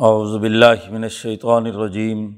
اعوذ 0.00 0.40
باللہ 0.40 0.90
من 0.90 1.02
الشیطان 1.02 1.66
الرجیم۔ 1.66 2.34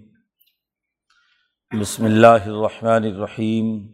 بسم 1.80 2.04
اللہ 2.04 2.26
الرحمن 2.26 3.04
الرحیم۔ 3.04 3.86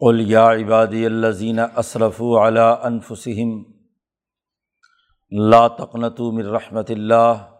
قل 0.00 0.30
یا 0.30 0.52
عبادی 0.52 1.06
الذین 1.06 1.58
اسرفوا 1.76 2.48
علی 2.48 2.60
انفسہم 2.60 3.62
لا 5.50 5.68
تقنطوا 5.68 6.32
من 6.32 6.46
رحمۃ 6.46 6.88
اللہ۔ 6.88 7.50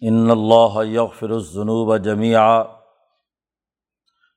ان 0.00 0.30
اللہ 0.30 0.84
یغفر 0.84 1.30
الذنوب 1.30 1.96
جميعا 1.96 2.60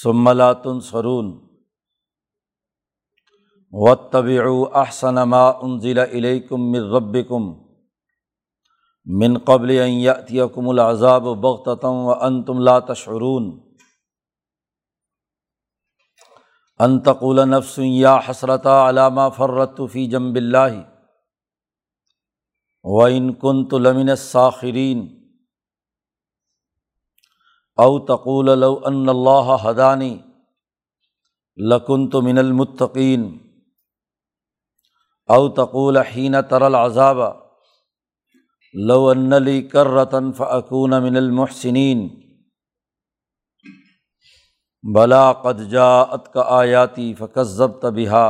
ثم 0.01 0.29
لا 0.29 0.53
تنصرون 0.53 1.41
واتبعوا 3.71 4.81
احسن 4.81 5.23
ما 5.23 5.49
انزل 5.63 5.99
الیکم 5.99 6.61
من 6.61 6.79
ربکم 6.79 7.49
من 9.05 9.37
قبل 9.37 9.69
یاتیکم 9.69 10.69
العذاب 10.69 11.23
بغتۃ 11.23 11.83
وانتم 11.83 12.59
لا 12.59 12.79
تشعرون 12.79 13.51
انتقول 16.79 17.49
نفس 17.49 17.79
یا 17.83 18.19
حسرت 18.27 18.67
علی 18.67 19.09
ما 19.13 19.29
فرطت 19.29 19.81
فی 19.91 20.07
جنب 20.07 20.35
اللہ 20.35 20.81
وَإِن 22.83 23.33
كُنتُ 23.33 23.73
لَمِنَ 23.73 24.09
السَّاخِرِينَ 24.09 25.14
او 27.77 27.99
تقول 27.99 28.59
لو 28.59 28.79
ان 28.85 29.09
اللہ 29.09 29.55
حدانی 29.63 30.17
لکن 31.57 32.09
تو 32.09 32.21
من 32.21 32.37
المطقین 32.37 33.37
او 35.29 35.47
تقول 35.49 35.97
حین 35.97 36.35
ترل 36.49 36.75
عذاب 36.75 37.17
لو 38.73 39.07
انلی 39.09 39.61
کر 39.61 39.87
رتن 39.87 40.31
فعقون 40.31 41.03
من 41.03 41.17
المحسنین 41.17 42.07
بلا 44.83 45.31
قد 45.33 45.69
جاءت 45.71 46.33
کا 46.33 46.43
آیاتی 46.57 47.13
فکذب 47.13 47.79
تبہا 47.81 48.27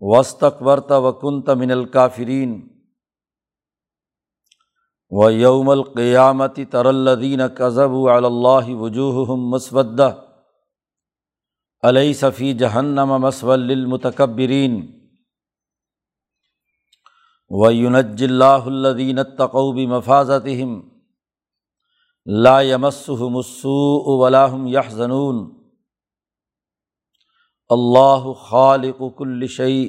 وسطق 0.00 0.62
ورت 0.62 0.92
وکنت 0.92 1.50
من 1.50 1.70
الکافرین 1.70 2.60
و 5.12 5.30
یوم 5.30 5.68
القیامتی 5.68 6.64
ترالدین 6.64 7.40
کذب 7.56 7.94
اللہ 8.08 8.68
وجوہ 8.74 9.36
مسودہ 9.36 10.10
علیہ 11.82 12.12
صفی 12.12 12.52
جہنم 12.52 13.12
مسول 13.20 13.70
المتکبرین 13.70 14.80
و 17.50 17.70
یونج 17.70 18.22
اللہ 18.24 18.66
الدین 18.66 19.18
تقوب 19.38 19.78
مفاظتہم 19.88 20.80
لا 22.26 22.60
یمسہم 22.60 23.36
السوء 23.36 24.18
ولاحم 24.18 24.66
یحزنون 24.66 25.48
اللہ 27.70 28.32
خالق 28.42 29.02
کل 29.18 29.46
شعی 29.46 29.82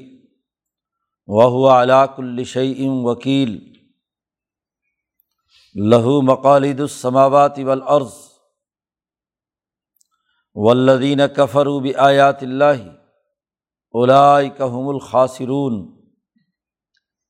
وهو 1.28 1.68
علا 1.72 2.06
کل 2.06 2.44
شعیم 2.44 3.06
وکیل 3.06 3.58
لہو 5.76 6.22
مقالد 6.24 6.80
السماوات 6.80 7.58
والارض 7.60 8.14
والذین 10.56 11.22
کفروا 11.36 11.80
بآیات 11.82 12.44
اللہ 12.44 12.82
اولئک 13.94 14.60
هم 14.62 14.90
الخاسرون 14.90 15.80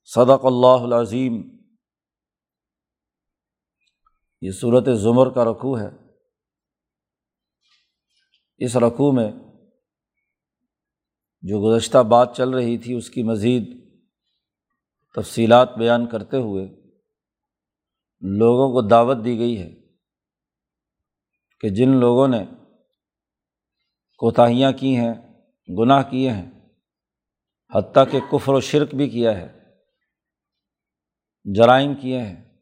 صدق 0.09 0.46
اللہ 0.46 0.85
العظیم 0.85 1.41
یہ 4.41 4.51
صورت 4.53 4.90
زمر 4.97 5.30
کا 5.30 5.46
رقوع 5.46 5.78
ہے 5.80 5.90
اس 8.62 8.75
رقوع 8.80 9.12
میں 9.12 9.30
جو 11.44 11.59
گزشتہ 11.62 12.03
بات 12.09 12.35
چل 12.35 12.50
رہی 12.53 12.78
تھی 12.78 12.94
اس 12.94 13.09
کی 13.09 13.24
مزید 13.24 13.72
تفصیلات 15.18 15.78
بیان 15.78 16.06
کرتے 16.07 16.38
ہوئے 16.40 16.68
لوگوں 18.22 18.74
کو 18.74 18.88
دعوت 18.88 19.18
دی 19.26 19.38
گئی 19.38 19.62
ہے 19.62 19.76
کہ 21.59 21.70
جن 21.70 21.90
لوگوں 21.90 22.28
نے 22.28 22.46
کوتاہیاں 24.18 24.72
کی 24.72 24.96
ہیں، 24.98 25.14
گناہ 25.80 26.04
کیے 26.04 26.30
ہیں، 26.31 26.52
حتیٰ 27.76 28.04
کہ 28.12 28.20
کفر 28.20 28.54
و 28.54 28.60
شرک 28.60 28.96
بھی 28.96 29.10
کیا 29.10 29.38
ہے، 29.38 29.76
جرائم 31.56 31.96
کیے 31.96 32.20
ہیں، 32.20 32.58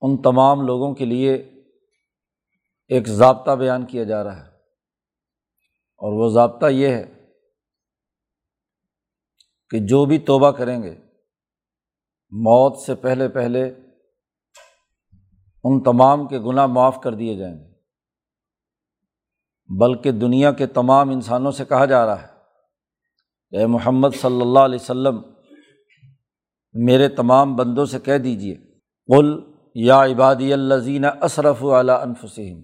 ان 0.00 0.22
تمام 0.22 0.60
لوگوں 0.60 0.94
کے 0.94 1.04
لیے 1.04 1.34
ایک 2.88 3.06
ضابطہ 3.06 3.50
بیان 3.50 3.86
کیا 3.86 4.04
جا 4.04 4.24
رہا 4.24 4.44
ہے۔ 4.44 4.48
اور 6.00 6.12
وہ 6.12 6.28
ضابطہ 6.28 6.66
یہ 6.66 6.88
ہے 6.88 7.30
کہ 9.70 9.78
جو 9.78 10.04
بھی 10.04 10.18
توبہ 10.18 10.50
کریں 10.50 10.82
گے، 10.82 10.94
موت 12.30 12.78
سے 12.78 12.94
پہلے 12.94 13.28
پہلے 13.28 13.74
ان 15.64 15.82
تمام 15.82 16.28
کے 16.28 16.38
گناہ 16.38 16.66
معاف 16.66 17.00
کر 17.00 17.14
دیے 17.14 17.36
جائیں 17.36 17.54
گے۔ 17.54 17.72
بلکہ 19.80 20.10
دنیا 20.10 20.52
کے 20.52 20.66
تمام 20.66 21.10
انسانوں 21.10 21.50
سے 21.50 21.64
کہا 21.64 21.84
جا 21.84 22.06
رہا 22.06 22.22
ہے، 22.22 23.58
اے 23.58 23.66
محمد 23.66 24.08
صلی 24.14 24.40
اللہ 24.40 24.58
علیہ 24.58 24.78
و 24.80 24.84
سلم 24.84 25.22
میرے 26.72 27.08
تمام 27.08 27.56
بندوں 27.56 27.86
سے 27.86 27.98
کہہ 28.00 28.18
دیجیے 28.18 28.54
قل 29.08 29.52
یا 29.74 30.04
عبادی 30.04 30.52
الزین 30.52 31.04
اصرف 31.20 31.64
علیٰ 31.64 32.00
انفسم 32.02 32.60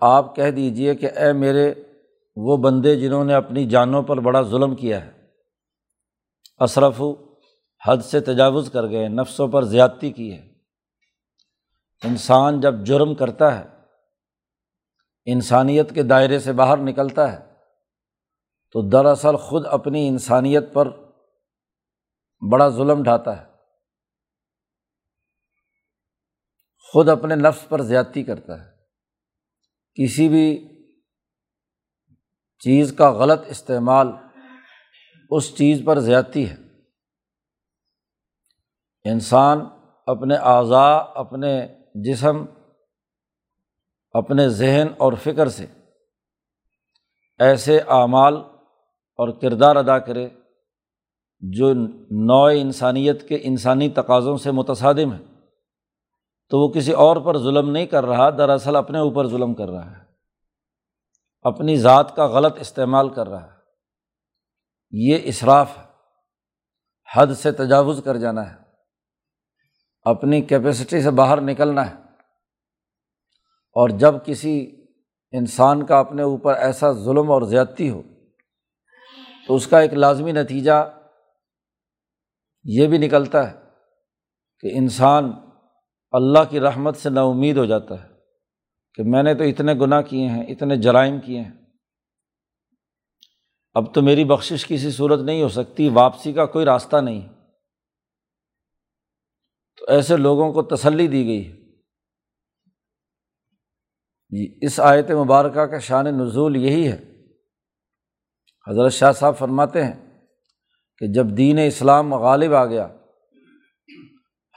آپ 0.00 0.36
کہہ 0.36 0.50
دیجیے 0.50 0.94
کہ 0.94 1.06
اے 1.16 1.32
میرے 1.32 1.74
وہ 2.36 2.56
بندے 2.56 2.96
جنہوں 2.96 3.24
نے 3.24 3.34
اپنی 3.34 3.66
جانوں 3.66 4.02
پر 4.02 4.16
بڑا 4.16 4.42
ظلم 4.42 4.74
کیا 4.74 5.04
ہے 5.04 5.10
اشرف 6.58 7.02
حد 7.88 7.96
سے 7.96 8.20
تجاوز 8.20 8.70
کر 8.70 8.88
گئے، 8.88 9.08
نفسوں 9.08 9.48
پر 9.48 9.62
زیادتی 9.62 10.10
کی 10.10 10.32
ہے۔ 10.32 10.51
انسان 12.04 12.60
جب 12.60 12.74
جرم 12.84 13.14
کرتا 13.14 13.58
ہے، 13.58 13.64
انسانیت 15.24 15.94
کے 15.94 16.02
دائرے 16.02 16.38
سے 16.38 16.52
باہر 16.52 16.76
نکلتا 16.76 17.32
ہے، 17.32 17.38
تو 18.72 18.88
دراصل 18.88 19.36
خود 19.36 19.66
اپنی 19.66 20.08
انسانیت 20.08 20.64
پر 20.72 20.88
بڑا 22.52 22.68
ظلم 22.68 23.02
ڈھاتا 23.02 23.42
ہے۔ 23.42 23.52
خود 26.78 27.08
اپنے 27.08 27.34
نفس 27.34 27.68
پر 27.68 27.82
زیادتی 27.82 28.22
کرتا 28.22 28.64
ہے۔ 28.64 28.70
کسی 29.94 30.28
بھی 30.28 30.68
چیز 32.58 32.94
کا 32.98 33.12
غلط 33.12 33.40
استعمال 33.46 34.08
اس 35.30 35.56
چیز 35.56 35.82
پر 35.86 35.98
زیادتی 35.98 36.50
ہے۔ 36.50 36.56
انسان 39.04 39.58
اپنے 40.06 40.36
اعضاء، 40.36 41.02
اپنے 41.14 41.81
جسم 41.94 42.44
اپنے 44.12 44.48
ذہن 44.48 44.86
اور 44.98 45.12
فکر 45.12 45.48
سے 45.48 45.66
ایسے 47.38 47.80
اعمال 47.80 48.36
اور 49.16 49.28
کردار 49.28 49.76
ادا 49.76 49.98
کرے 49.98 50.28
جو 51.40 51.72
نوع 52.10 52.50
انسانیت 52.56 53.28
کے 53.28 53.38
انسانی 53.42 53.88
تقاضوں 53.88 54.36
سے 54.36 54.50
متصادم 54.50 55.12
ہے 55.12 55.22
تو 56.48 56.58
وہ 56.58 56.68
کسی 56.68 56.92
اور 56.92 57.16
پر 57.16 57.38
ظلم 57.38 57.70
نہیں 57.70 57.86
کر 57.86 58.06
رہا، 58.06 58.30
دراصل 58.30 58.76
اپنے 58.76 58.98
اوپر 58.98 59.28
ظلم 59.28 59.54
کر 59.54 59.70
رہا 59.70 59.90
ہے۔ 59.90 59.96
اپنی 61.42 61.76
ذات 61.76 62.16
کا 62.16 62.26
غلط 62.26 62.56
استعمال 62.60 63.08
کر 63.08 63.28
رہا 63.28 63.46
ہے۔ 63.46 63.58
یہ 64.90 65.18
اصراف 65.24 65.78
ہے۔ 65.78 65.82
حد 67.14 67.26
سے 67.34 67.52
تجاوز 67.52 68.00
کر 68.04 68.16
جانا 68.16 68.52
ہے۔ 68.52 68.61
اپنی 70.04 70.40
کیپیسٹی 70.40 71.02
سے 71.02 71.10
باہر 71.10 71.40
نکلنا 71.40 71.90
ہے۔ 71.90 71.94
اور 73.74 73.88
جب 73.88 74.14
کسی 74.24 74.84
انسان 75.32 75.86
کا 75.86 75.98
اپنے 75.98 76.22
اوپر 76.22 76.54
ایسا 76.54 76.92
ظلم 76.92 77.30
اور 77.30 77.42
زیادتی 77.42 77.90
ہو، 77.90 78.02
تو 79.46 79.54
اس 79.54 79.66
کا 79.66 79.80
ایک 79.80 79.94
لازمی 79.94 80.32
نتیجہ 80.32 80.98
یہ 82.64 82.86
بھی 82.86 82.98
نکلتا 82.98 83.50
ہے 83.50 83.56
کہ 84.60 84.70
انسان 84.72 85.32
اللہ 86.12 86.38
کی 86.50 86.60
رحمت 86.60 86.96
سے 86.96 87.10
نا 87.10 87.22
امید 87.22 87.56
ہو 87.56 87.64
جاتا 87.64 88.02
ہے 88.02 88.08
کہ 88.94 89.02
میں 89.02 89.22
نے 89.22 89.34
تو 89.34 89.44
اتنے 89.44 89.74
گناہ 89.74 90.00
کیے 90.00 90.28
ہیں، 90.28 90.42
اتنے 90.42 90.76
جرائم 90.76 91.20
کیے 91.20 91.40
ہیں۔ 91.40 91.52
اب 93.74 93.94
تو 93.94 94.02
میری 94.02 94.24
بخشش 94.24 94.66
کسی 94.66 94.90
صورت 94.90 95.20
نہیں 95.20 95.42
ہو 95.42 95.48
سکتی، 95.48 95.88
واپسی 95.88 96.32
کا 96.32 96.46
کوئی 96.46 96.64
راستہ 96.64 96.96
نہیں۔ 96.96 97.28
تو 99.82 99.92
ایسے 99.92 100.16
لوگوں 100.16 100.52
کو 100.52 100.62
تسلی 100.62 101.08
دی 101.08 101.26
گئی۔ 101.26 101.52
ہے 101.52 101.56
جی 104.30 104.66
اس 104.66 104.80
آیت 104.80 105.10
مبارکہ 105.10 105.60
کا 105.60 105.78
شان 105.78 106.04
نزول 106.04 106.56
یہی 106.56 106.88
ہے۔ 106.88 107.24
حضرت 108.68 108.92
شاہ 108.92 109.12
صاحب 109.12 109.38
فرماتے 109.38 109.84
ہیں 109.84 110.20
کہ 110.98 111.06
جب 111.06 111.26
دین 111.36 111.58
اسلام 111.58 112.14
غالب 112.14 112.54
آ 112.54 112.66
گیا، 112.66 112.88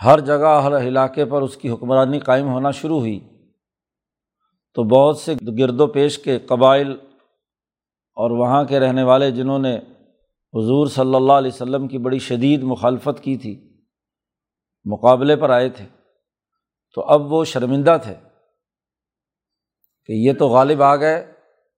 ہر 0.04 0.20
جگہ، 0.20 0.62
ہر 0.64 0.78
علاقے 0.78 1.26
پر 1.26 1.42
اس 1.42 1.58
کی 1.58 1.70
حکمرانی 1.70 2.20
قائم 2.20 2.48
ہونا 2.48 2.72
شروع 2.72 3.00
ہوئی۔ 3.00 3.20
تو 4.74 4.84
بہت 4.84 5.18
سے 5.18 5.34
گرد 5.60 5.82
و 5.82 5.88
پیش 5.88 6.20
کے 6.20 6.40
قبائل 6.40 6.92
اور 8.14 8.32
وہاں 8.32 8.64
کے 8.64 8.80
رہنے 8.80 9.04
والے 9.04 9.32
جنہوں 9.32 9.60
نے 9.60 9.76
حضور 10.54 10.88
صلی 10.88 11.16
اللہ 11.16 11.34
علیہ 11.34 11.52
وسلم 11.54 11.88
کی 11.88 11.98
بڑی 11.98 12.20
شدید 12.20 12.64
مخالفت 12.64 13.24
کی 13.24 13.38
تھی 13.38 13.65
مقابلے 14.86 15.36
پر 15.36 15.50
آئے 15.50 15.70
تھے۔ 15.70 15.86
تو 16.96 17.02
اب 17.02 17.34
وہ 17.34 17.44
شرمندہ 17.44 17.98
تھے 18.04 18.16
کہ 20.06 20.12
یہ 20.12 20.34
تو 20.40 20.48
غالب 20.48 20.82
آ 20.82 20.96
گئے 20.96 21.20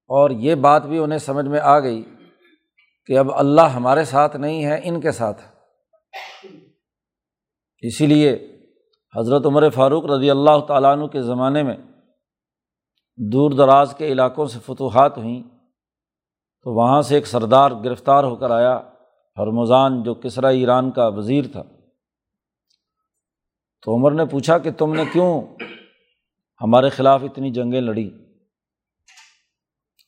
اور 0.07 0.29
یہ 0.29 0.55
بات 0.55 0.85
بھی 0.85 0.97
انہیں 0.97 1.19
سمجھ 1.19 1.45
میں 1.45 1.59
آ 1.59 1.79
گئی 1.79 2.03
کہ 3.05 3.17
اب 3.17 3.27
اللہ 3.33 3.61
ہمارے 3.61 4.03
ساتھ 4.03 4.35
نہیں 4.35 4.65
ہے، 4.65 4.81
ان 4.83 5.01
کے 5.01 5.11
ساتھ۔ 5.11 5.41
اسی 7.81 8.05
لیے 8.05 8.57
حضرت 9.17 9.45
عمر 9.45 9.69
فاروق 9.69 10.05
رضی 10.05 10.31
اللہ 10.31 10.59
تعالیٰ 10.67 10.97
عنہ 10.97 11.05
کے 11.05 11.21
زمانے 11.21 11.63
میں 11.63 11.77
دور 13.31 13.51
دراز 13.51 13.95
کے 13.97 14.07
علاقوں 14.07 14.45
سے 14.45 14.59
فتوحات 14.59 15.17
ہوئیں۔ 15.17 15.43
تو 16.63 16.73
وہاں 16.73 17.01
سے 17.01 17.15
ایک 17.15 17.27
سردار 17.27 17.71
گرفتار 17.71 18.23
ہو 18.23 18.35
کر 18.35 18.51
آیا 18.51 18.79
ہرمضان 19.37 20.03
جو 20.03 20.13
کسرا 20.13 20.47
ایران 20.47 20.91
کا 20.91 21.07
وزیر 21.07 21.45
تھا۔ 21.51 21.63
تو 23.87 23.95
عمر 23.95 24.11
نے 24.11 24.25
پوچھا 24.25 24.57
کہ 24.57 24.71
تم 24.71 24.93
نے 24.93 25.03
کیوں 25.13 25.41
ہمارے 26.61 26.89
خلاف 26.89 27.23
اتنی 27.23 27.51
جنگیں 27.51 27.81
لڑی؟ 27.81 28.09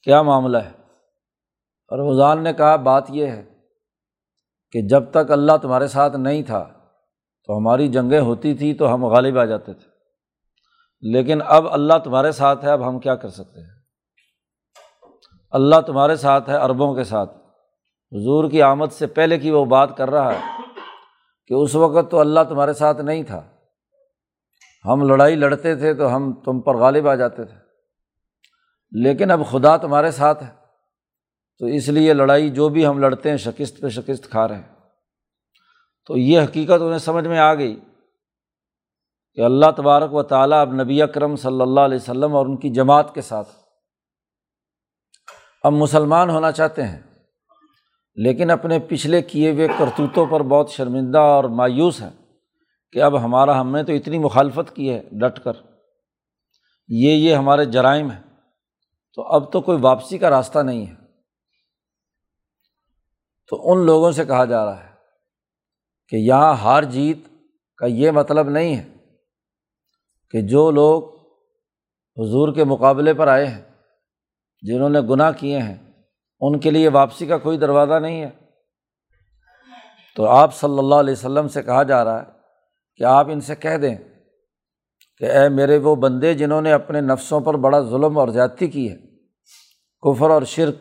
کیا 0.04 0.22
معاملہ 0.22 0.58
ہے؟ 0.58 0.72
ہرمضان 1.92 2.44
نے 2.44 2.54
کہا، 2.54 2.76
بات 2.76 3.04
یہ 3.10 3.26
ہے 3.26 3.50
کہ 4.72 4.82
جب 4.82 5.12
تک 5.12 5.32
اللہ 5.32 5.52
تمہارے 5.62 5.88
ساتھ 5.88 6.16
نہیں 6.16 6.44
تھا 6.44 6.70
تو 7.46 7.58
ہماری 7.58 7.88
جنگیں 7.88 8.20
ہوتی 8.20 8.54
تھیں 8.54 8.74
تو 8.74 8.94
ہم 8.94 9.06
غالب 9.06 9.40
آ 9.40 9.46
جاتے 9.46 9.74
تھے۔ 9.74 9.88
لیکن 11.02 11.40
اب 11.46 11.68
اللہ 11.74 11.94
تمہارے 12.04 12.32
ساتھ 12.32 12.66
ہے، 12.66 12.70
اب 12.70 12.90
ہم 12.90 13.00
کیا 13.00 13.16
کر 13.16 13.30
سکتے 13.30 13.62
ہیں؟ 13.62 13.80
اللہ 15.52 15.82
تمہارے 15.82 16.16
ساتھ 16.16 16.50
ہے 16.50 16.56
عربوں 16.56 16.96
کے 16.96 17.04
ساتھ۔ 17.04 17.34
حضور 18.12 18.50
کی 18.50 18.62
آمد 18.62 18.92
سے 18.92 19.08
پہلے 19.08 19.38
کی 19.38 19.52
وہ 19.52 19.66
بات 19.66 19.98
کر 19.98 20.10
رہا 20.10 20.34
ہے 20.34 20.40
کہ 21.48 21.54
اس 21.54 21.76
وقت 21.76 22.12
تو 22.12 22.20
اللہ 22.20 22.40
تمہارے 22.50 22.74
ساتھ 22.74 23.02
نہیں 23.02 23.24
تھا۔ 23.24 23.59
ہم 24.86 25.08
لڑائی 25.08 25.36
لڑتے 25.36 25.76
تھے 25.76 25.94
تو 25.94 26.16
ہم 26.16 26.34
تم 26.34 26.62
پر 26.62 26.76
غالب 26.76 27.08
آ 27.08 27.16
جاتے 27.16 27.46
تھے۔ 27.46 27.56
لیکن 28.92 29.32
اب 29.32 29.42
خدا 29.52 29.78
تمہارے 29.78 30.12
ساتھ 30.12 30.44
ہے۔ 30.44 30.50
تو 31.60 31.66
اس 31.66 31.90
لیے 31.90 32.14
لڑائی 32.14 32.50
جو 32.50 32.70
بھی 32.70 32.88
ہم 32.88 33.00
لڑتے 33.00 33.30
ہیں 33.30 33.38
شکست 33.38 33.82
پہ 33.82 33.90
شکست 33.90 34.30
کھا 34.30 34.48
رہے 34.48 34.56
ہیں۔ 34.56 34.76
تو 36.08 36.18
یہ 36.18 36.42
حقیقت 36.42 36.82
انہیں 36.82 36.98
سمجھ 36.98 37.28
میں 37.28 37.40
آ 37.40 37.54
گئی 37.54 37.80
کہ 39.34 39.42
اللہ 39.42 39.66
تبارک 39.78 40.14
و 40.14 40.24
تعالیٰ 40.24 40.62
اب 40.62 40.74
نبی 40.74 41.02
اکرم 41.02 41.36
صلی 41.36 41.62
اللہ 41.62 41.80
علیہ 41.80 41.98
وسلم 41.98 42.36
اور 42.36 42.46
ان 42.46 42.58
کی 42.58 42.70
جماعت 42.70 43.16
کے 43.16 43.22
ساتھ 43.22 43.50
اب 45.64 45.74
مسلمان 45.74 46.30
ہونا 46.30 46.52
چاہتے 46.52 46.84
ہیں، 46.84 47.02
لیکن 48.16 48.52
اپنے 48.52 48.80
پچھلے 48.80 49.22
کیے 49.22 49.52
ہوئے 49.52 49.68
کرتوتوں 49.68 50.26
پر 50.26 50.44
بہت 50.44 50.70
شرمندہ 50.70 51.18
اور 51.18 51.44
مایوس 51.44 52.02
ہیں۔ 52.02 52.19
کہ 52.92 53.02
اب 53.02 53.24
ہمارا 53.24 53.62
ہم 53.62 53.76
نے 53.76 53.84
تو 53.84 53.94
اتنی 53.94 54.18
مخالفت 54.18 54.76
کی 54.76 54.94
ہے 54.94 55.02
ڈٹ 55.12 55.40
کر۔ 55.40 55.54
یہ 56.88 57.12
یہ 57.12 57.36
ہمارے 57.36 57.66
جرائم 57.66 58.12
ہیں۔ 58.12 58.22
تو 59.14 59.22
اب 59.22 59.52
تو 59.52 59.62
کوئی 59.62 59.78
واپسی 59.82 60.18
کا 60.18 60.30
راستہ 60.30 60.60
نہیں 60.60 60.88
ہے۔ 60.88 60.96
تو 63.48 63.72
ان 63.72 63.86
لوگوں 63.86 64.12
سے 64.12 64.26
کہا 64.26 64.46
جا 64.46 64.66
رہا 64.66 64.84
ہے 64.84 64.90
کہ 66.08 66.16
یہاں 66.16 66.54
ہار 66.54 66.84
جیت 66.84 67.18
کا 67.78 67.86
یہ 67.86 68.12
مطلب 68.12 68.50
نہیں 68.50 68.76
ہے 68.76 68.88
کہ 70.30 70.42
جو 70.42 70.72
لوگ 70.72 71.04
حضور 72.18 72.54
کے 72.54 72.64
مقابلے 72.64 73.14
پر 73.14 73.28
آئے 73.28 73.48
ہیں، 73.48 73.62
جنہوں 74.62 74.90
نے 74.90 75.02
گناہ 75.02 75.32
کیے 75.32 75.60
ہیں، 75.60 75.92
ان 76.40 76.60
کے 76.60 76.72
لیے 76.72 76.90
واپسی 76.90 77.26
کا 77.26 77.38
کوئی 77.38 77.58
دروازہ 77.58 78.00
نہیں 78.00 78.22
ہے۔ 78.22 78.30
تو 80.16 80.26
آپ 80.26 80.56
صلی 80.56 80.80
اللہ 80.80 80.96
علیہ 80.96 81.14
وسلم 81.14 81.48
سے 81.48 81.64
کہا 81.64 81.84
جا 81.84 82.04
رہا 82.04 82.22
ہے 82.22 82.39
کہ 83.00 83.04
آپ 83.04 83.28
ان 83.30 83.42
سے 83.42 83.56
کہہ 83.56 83.78
دیں 83.78 83.96
کہ 85.18 85.26
اے 85.26 85.50
میرے 85.50 85.78
وہ 85.78 85.96
بندے 85.96 86.34
جنہوں 86.34 86.62
نے 86.62 86.72
اپنے 86.72 87.02
نفسوں 87.02 87.40
پر 87.40 87.54
بڑا 87.54 87.80
ظلم 87.80 88.18
اور 88.18 88.28
زیادتی 88.28 88.68
کی 88.68 88.92
ہے، 88.92 88.96
کفر 90.02 90.30
اور 90.30 90.42
شرک 90.42 90.76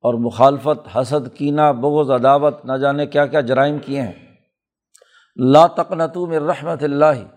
اور 0.00 0.14
مخالفت، 0.14 0.96
حسد، 0.96 1.36
کینہ، 1.36 1.72
بغض، 1.72 2.10
عداوت، 2.10 2.64
نہ 2.64 2.76
جانے 2.76 3.06
کیا 3.06 3.26
کیا 3.26 3.40
جرائم 3.40 3.78
کیے 3.78 4.02
ہیں۔ 4.02 4.12
لا 5.36 5.66
تقنتو 5.66 6.26
میں 6.26 6.40
رحمت 6.40 6.82
اللہ۔ 6.82 7.36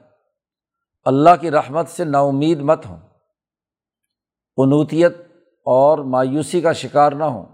اللہ 1.06 1.30
کی 1.42 1.52
رحمت 1.52 1.90
سے 1.90 2.04
نا 2.04 2.20
امید 2.20 2.60
مت 2.60 2.86
ہوں۔ 2.86 2.98
قنوتیت 4.56 5.18
اور 5.66 5.98
مایوسی 5.98 6.62
کا 6.62 6.74
شکار 6.74 7.12
نہ 7.12 7.24
ہوں۔ 7.24 7.46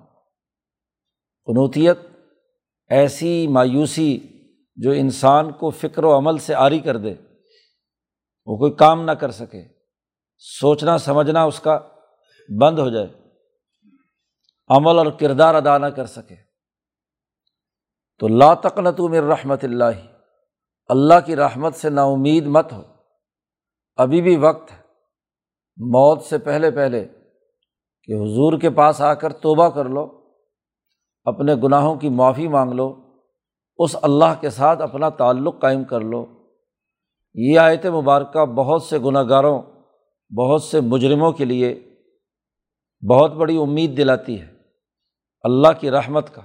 قنوتیت 1.45 1.99
ایسی 2.89 3.47
مایوسی 3.47 4.19
جو 4.83 4.91
انسان 4.91 5.51
کو 5.51 5.69
فکر 5.69 6.03
و 6.03 6.17
عمل 6.17 6.37
سے 6.37 6.53
عاری 6.53 6.79
کر 6.79 6.97
دے، 6.97 7.13
وہ 8.45 8.57
کوئی 8.57 8.73
کام 8.73 9.05
نہ 9.05 9.11
کر 9.11 9.31
سکے، 9.31 9.67
سوچنا، 10.37 10.97
سمجھنا 10.97 11.43
اس 11.43 11.59
کا 11.59 11.79
بند 12.61 12.79
ہو 12.79 12.89
جائے، 12.89 13.07
عمل 14.69 14.97
اور 14.97 15.05
کردار 15.05 15.55
ادا 15.55 15.77
نہ 15.77 15.85
کر 15.85 16.05
سکے۔ 16.05 16.35
تو 18.19 18.27
لا 18.27 18.53
تقنتو 18.53 19.07
میں 19.07 19.21
رحمت 19.21 19.63
اللہ 19.63 19.99
اللہ 20.87 21.19
کی 21.25 21.35
رحمت 21.35 21.75
سے 21.75 21.89
نا 21.89 22.03
امید 22.03 22.45
مت 22.45 22.73
ہو۔ 22.73 22.83
ابھی 23.95 24.21
بھی 24.21 24.37
وقت 24.37 24.71
ہے، 24.71 24.77
موت 25.77 26.23
سے 26.23 26.37
پہلے 26.37 26.71
پہلے 26.71 27.05
کہ 28.03 28.13
حضور 28.13 28.59
کے 28.59 28.69
پاس 28.69 29.01
آ 29.01 29.13
کر 29.13 29.33
توبہ 29.33 29.69
کر 29.69 29.85
لو، 29.85 30.33
اپنے 31.25 31.55
گناہوں 31.55 31.95
کی 31.95 32.09
معافی 32.09 32.47
مانگ 32.47 32.71
لو۔ 32.71 33.08
اس 33.79 33.95
اللہ 34.01 34.41
کے 34.41 34.49
ساتھ 34.49 34.81
اپنا 34.81 35.09
تعلق 35.09 35.61
قائم 35.61 35.83
کر 35.83 35.99
لو۔ 36.01 36.25
یہ 37.33 37.59
آیت 37.59 37.85
مبارکہ 37.85 38.45
بہت 38.45 38.83
سے 38.83 38.99
گناہ 38.99 39.23
گاروں 39.29 39.61
بہت 40.37 40.63
سے 40.63 40.79
مجرموں 40.81 41.31
کے 41.31 41.45
لیے 41.45 41.95
بہت 43.09 43.31
بڑی 43.31 43.57
امید 43.57 43.97
دلاتی 43.97 44.41
ہے۔ 44.41 44.47
اللہ 45.43 45.67
کی 45.79 45.91
رحمت 45.91 46.35
کا۔ 46.35 46.41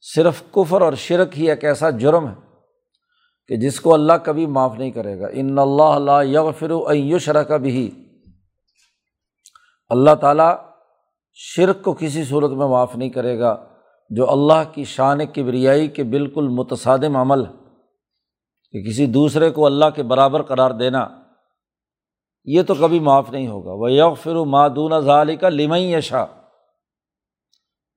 صرف 0.00 0.42
کفر 0.52 0.80
اور 0.80 0.92
شرک 0.92 1.38
ہی 1.38 1.50
ایک 1.50 1.64
ایسا 1.64 1.90
جرم 1.90 2.28
ہے 2.28 2.34
کہ 3.48 3.56
جس 3.56 3.80
کو 3.80 3.94
اللہ 3.94 4.12
کبھی 4.22 4.46
معاف 4.46 4.78
نہیں 4.78 4.90
کرے 4.90 5.20
گا۔ 5.20 5.26
ان 5.32 5.58
اللہ 5.58 5.82
اللہ 5.82 6.24
یغفر 6.24 6.70
یغفر 6.94 7.42
کا 7.42 7.56
بھی 7.56 7.90
اللہ 9.88 10.14
تعالیٰ 10.14 10.56
شرک 11.34 11.82
کو 11.82 11.94
کسی 11.94 12.24
صورت 12.24 12.50
میں 12.50 12.66
معاف 12.66 12.96
نہیں 12.96 13.10
کرے 13.10 13.38
گا۔ 13.38 13.75
جو 14.10 14.30
اللہ 14.30 14.72
کی 14.72 14.84
شان 14.84 15.26
کبریائی 15.26 15.88
کے 15.88 16.04
بالکل 16.04 16.48
متصادم 16.48 17.16
عمل 17.16 17.46
ہے، 17.46 17.52
کہ 18.72 18.90
کسی 18.90 19.06
دوسرے 19.06 19.50
کو 19.50 19.66
اللہ 19.66 19.84
کے 19.94 20.02
برابر 20.02 20.42
قرار 20.42 20.70
دینا، 20.70 21.08
یہ 22.44 22.62
تو 22.62 22.74
کبھی 22.74 23.00
معاف 23.00 23.30
نہیں 23.30 23.48
ہوگا۔ 23.48 23.72
وہ 23.72 23.92
یغفر 23.92 24.34
مادون 24.34 25.00
ظالی 25.00 25.36
کا 25.36 25.48
لمئی 25.48 25.92
یشا 25.92 26.24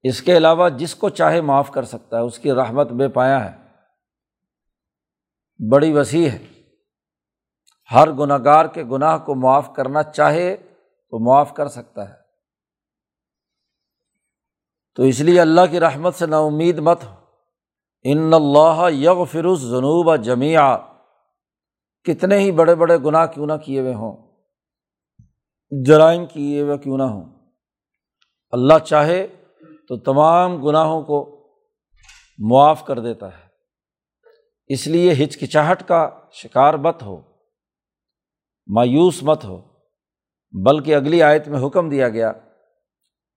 اس 0.03 0.21
کے 0.21 0.37
علاوہ 0.37 0.69
جس 0.69 0.95
کو 0.95 1.09
چاہے 1.09 1.41
معاف 1.41 1.71
کر 1.71 1.83
سکتا 1.83 2.17
ہے، 2.17 2.21
اس 2.21 2.39
کی 2.39 2.51
رحمت 2.51 2.91
بے 2.91 3.07
پایا 3.07 3.51
ہے۔ 3.51 3.57
بڑی 5.71 5.91
وسیع 5.91 6.29
ہے۔ 6.29 6.45
ہر 7.93 8.11
گناہ 8.11 8.37
گار 8.43 8.65
کے 8.65 8.83
گناہ 8.83 9.17
کو 9.17 9.35
معاف 9.35 9.73
کرنا 9.75 10.03
چاہے 10.03 10.57
تو 11.09 11.25
معاف 11.25 11.53
کر 11.53 11.67
سکتا 11.67 12.09
ہے۔ 12.09 12.28
تو 14.95 15.03
اس 15.03 15.19
لیے 15.19 15.41
اللہ 15.41 15.61
کی 15.71 15.79
رحمت 15.79 16.15
سے 16.15 16.25
نا 16.25 16.39
امید 16.39 16.79
مت 16.79 17.03
ہو۔ 17.03 17.15
ان 18.03 18.33
اللہ 18.33 18.91
یغ 18.91 19.23
فروز 19.23 19.61
جنوب 19.61 20.15
جمیا 20.15 20.77
کتنے 22.03 22.37
ہی 22.37 22.51
بڑے 22.51 22.75
بڑے 22.75 22.97
گناہ 22.97 23.25
کیوں 23.25 23.47
نہ 23.47 23.53
کیے 23.65 23.79
ہوئے 23.79 23.93
ہوں۔ 23.93 24.17
جرائم 25.85 26.25
کیے 26.25 26.61
ہوئے 26.61 26.77
کیوں 26.77 26.97
نہ 26.97 27.03
ہوں۔ 27.03 27.25
اللہ 28.51 28.79
چاہے 28.85 29.27
تو 29.87 29.97
تمام 29.97 30.65
گناہوں 30.65 31.01
کو 31.01 31.47
معاف 32.37 32.85
کر 32.85 32.99
دیتا 32.99 33.27
ہے۔ 33.27 33.43
اس 34.67 34.87
لیے 34.87 35.13
ہچکچاہٹ 35.13 35.87
کا 35.87 36.09
شکار 36.31 36.73
مت 36.73 37.03
ہو۔ 37.03 37.21
مایوس 38.67 39.23
مت 39.23 39.45
ہو۔ 39.45 39.61
بلکہ 40.51 40.95
اگلی 40.95 41.23
آیت 41.23 41.47
میں 41.47 41.67
حکم 41.67 41.89
دیا 41.89 42.09
گیا 42.09 42.31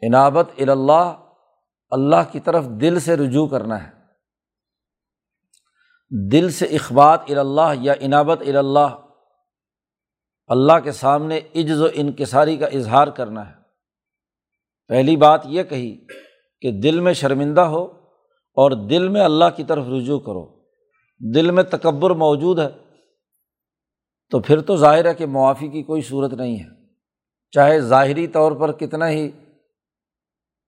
بے 0.00 0.06
اللہ 0.06 0.16
انابت 0.16 1.24
اللہ 1.90 2.32
کی 2.32 2.40
طرف 2.40 2.64
دل 2.64 3.00
سے 3.00 3.16
رجوع 3.16 3.46
کرنا 3.46 3.86
ہے۔ 3.86 3.90
دل 6.30 6.50
سے 6.50 6.66
اخبات 6.66 7.20
الا 7.28 7.72
یا 7.80 7.94
انابت 8.00 8.42
الا 8.46 8.96
اللہ 10.46 10.80
کے 10.84 10.92
سامنے 10.92 11.40
عجز 11.54 11.82
و 11.82 11.86
انکساری 11.92 12.56
کا 12.56 12.66
اظہار 12.66 13.08
کرنا 13.08 13.48
ہے۔ 13.48 13.54
پہلی 14.88 15.16
بات 15.16 15.40
یہ 15.44 15.62
کہی 15.62 16.06
کہ 16.60 16.80
دل 16.80 17.00
میں 17.00 17.12
شرمندہ 17.12 17.60
ہو 17.60 17.84
اور 18.54 18.70
دل 18.70 19.08
میں 19.08 19.20
اللہ 19.20 19.44
کی 19.56 19.64
طرف 19.64 19.84
رجوع 19.86 20.18
کرو۔ 20.18 20.60
دل 21.34 21.50
میں 21.50 21.62
تکبر 21.62 22.10
موجود 22.10 22.58
ہے، 22.58 22.68
تو 24.30 24.40
پھر 24.40 24.60
تو 24.60 24.76
ظاہر 24.76 25.04
ہے 25.04 25.14
کہ 25.14 25.26
معافی 25.26 25.68
کی 25.68 25.82
کوئی 25.82 26.02
صورت 26.02 26.32
نہیں 26.32 26.56
ہے۔ 26.56 26.68
چاہے 27.50 27.80
ظاہری 27.80 28.26
طور 28.26 28.52
پر 28.52 28.72
کتنا 28.72 29.08
ہی 29.08 29.30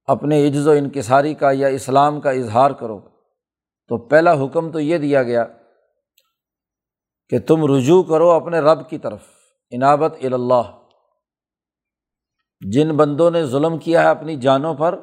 اپنے 0.06 0.48
عجز 0.48 0.68
و 0.68 0.70
انکساری 0.70 1.34
کا 1.34 1.50
یا 1.52 1.68
اسلام 1.68 2.20
کا 2.20 2.30
اظہار 2.30 2.70
کرو۔ 2.70 3.00
تو 3.88 3.96
پہلا 3.96 4.32
حکم 4.32 4.70
تو 4.70 4.80
یہ 4.80 4.98
دیا 4.98 5.22
گیا 5.22 5.44
کہ 7.28 7.38
تم 7.38 7.74
رجوع 7.74 8.02
کرو 8.02 8.30
اپنے 8.30 8.58
رب 8.58 8.88
کی 8.88 8.98
طرف 8.98 9.20
انابت 9.70 10.14
الا 10.22 10.62
جن 12.60 12.96
بندوں 12.96 13.30
نے 13.30 13.44
ظلم 13.44 13.78
کیا 13.78 14.02
ہے 14.02 14.08
اپنی 14.08 14.36
جانوں 14.36 14.74
پر، 14.74 15.00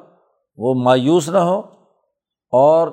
وہ 0.57 0.73
مایوس 0.73 1.29
نہ 1.29 1.37
ہو 1.37 1.59
اور 2.51 2.87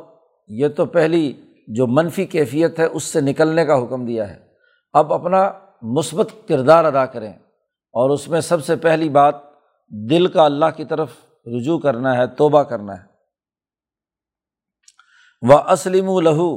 یہ 0.49 0.69
تو 0.69 0.87
پہلی 0.87 1.33
جو 1.69 1.87
منفی 1.87 2.27
کیفیت 2.27 2.79
ہے، 2.79 2.85
اس 2.85 3.03
سے 3.03 3.21
نکلنے 3.21 3.65
کا 3.65 3.85
حکم 3.85 4.07
دیا 4.07 4.31
ہے۔ 4.31 4.47
اب 4.93 5.13
اپنا 5.13 5.53
مثبت 5.83 6.49
کردار 6.49 6.85
ادا 6.85 7.07
کریں۔ 7.07 7.33
اور 7.93 8.11
اس 8.11 8.29
میں 8.29 8.41
سب 8.41 8.65
سے 8.65 8.77
پہلی 8.77 9.09
بات، 9.09 9.35
دل 10.11 10.27
کا 10.27 10.45
اللہ 10.45 10.65
کی 10.77 10.85
طرف 10.85 11.11
رجوع 11.47 11.79
کرنا 11.79 12.17
ہے، 12.17 12.27
توبہ 12.27 12.63
کرنا 12.63 12.93
ہے۔ 12.93 13.15
وہ 15.43 15.59
اسلم 15.59 16.09
و 16.09 16.21
لہو 16.21 16.57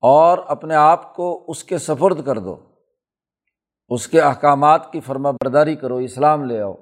اور 0.00 0.38
اپنے 0.46 0.74
آپ 0.74 1.16
کو 1.16 1.44
اس 1.48 1.64
کے 1.64 1.78
سفرد 1.78 2.26
کر 2.26 2.38
دو۔ 2.38 2.56
اس 3.88 4.08
کے 4.08 4.20
احکامات 4.20 4.92
کی 4.92 5.00
فرما 5.00 5.30
برداری 5.30 5.76
کرو، 5.76 5.96
اسلام 5.96 6.44
لے 6.44 6.60
آؤ۔ 6.60 6.74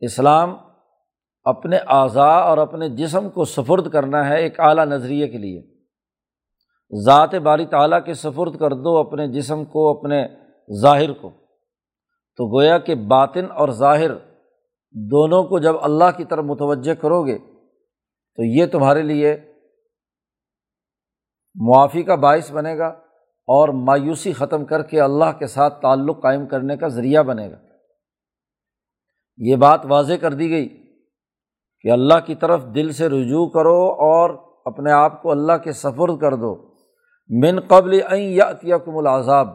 اسلام 0.00 0.56
اپنے 1.44 1.76
اعضاء 1.76 2.40
اور 2.40 2.58
اپنے 2.58 2.88
جسم 2.88 3.30
کو 3.30 3.44
سفرد 3.44 3.90
کرنا 3.90 4.28
ہے 4.28 4.40
ایک 4.42 4.60
اعلیٰ 4.60 4.84
نظریے 4.84 5.28
کے 5.28 5.38
لیے۔ 5.38 5.62
ذات 7.06 7.34
باری 7.34 7.66
تعلیٰ 7.66 8.04
کے 8.04 8.14
سفرد 8.14 8.58
کر 8.58 8.70
دو 8.70 8.96
اپنے 8.96 9.26
جسم 9.26 9.64
کو، 9.64 9.98
اپنے 9.98 10.28
ظاہر 10.80 11.12
کو۔ 11.12 11.30
تو 12.36 12.58
گویا 12.58 12.78
کہ 12.78 12.94
باطن 12.94 13.46
اور 13.50 13.68
ظاہر 13.68 14.29
دونوں 14.94 15.42
کو 15.44 15.58
جب 15.58 15.74
اللہ 15.82 16.16
کی 16.16 16.24
طرف 16.24 16.44
متوجہ 16.44 16.94
کرو 16.94 17.22
گے، 17.26 17.38
تو 18.38 18.44
یہ 18.44 18.66
تمہارے 18.66 19.02
لیے 19.02 19.36
معافی 21.56 22.02
کا 22.02 22.14
باعث 22.14 22.50
بنے 22.52 22.76
گا 22.78 22.86
اور 23.48 23.68
مایوسی 23.86 24.32
ختم 24.32 24.64
کر 24.64 24.82
کے 24.82 25.00
اللہ 25.00 25.38
کے 25.38 25.46
ساتھ 25.46 25.80
تعلق 25.82 26.22
قائم 26.22 26.46
کرنے 26.46 26.76
کا 26.76 26.88
ذریعہ 26.88 27.22
بنے 27.22 27.50
گا۔ 27.50 27.56
یہ 29.38 29.56
بات 29.56 29.80
واضح 29.84 30.14
کر 30.20 30.32
دی 30.32 30.50
گئی 30.50 30.68
کہ 31.84 31.90
اللہ 31.90 32.18
کی 32.26 32.34
طرف 32.34 32.64
دل 32.74 32.92
سے 32.92 33.08
رجوع 33.08 33.48
کرو 33.48 33.78
اور 34.06 34.30
اپنے 34.64 34.92
آپ 34.92 35.22
کو 35.22 35.30
اللہ 35.30 35.56
کے 35.64 35.72
سفر 35.72 36.16
کر 36.20 36.34
دو۔ 36.34 36.54
من 37.30 37.60
قبل 37.60 37.94
یا 38.12 38.78
کم 38.78 38.96
العذاب، 38.96 39.48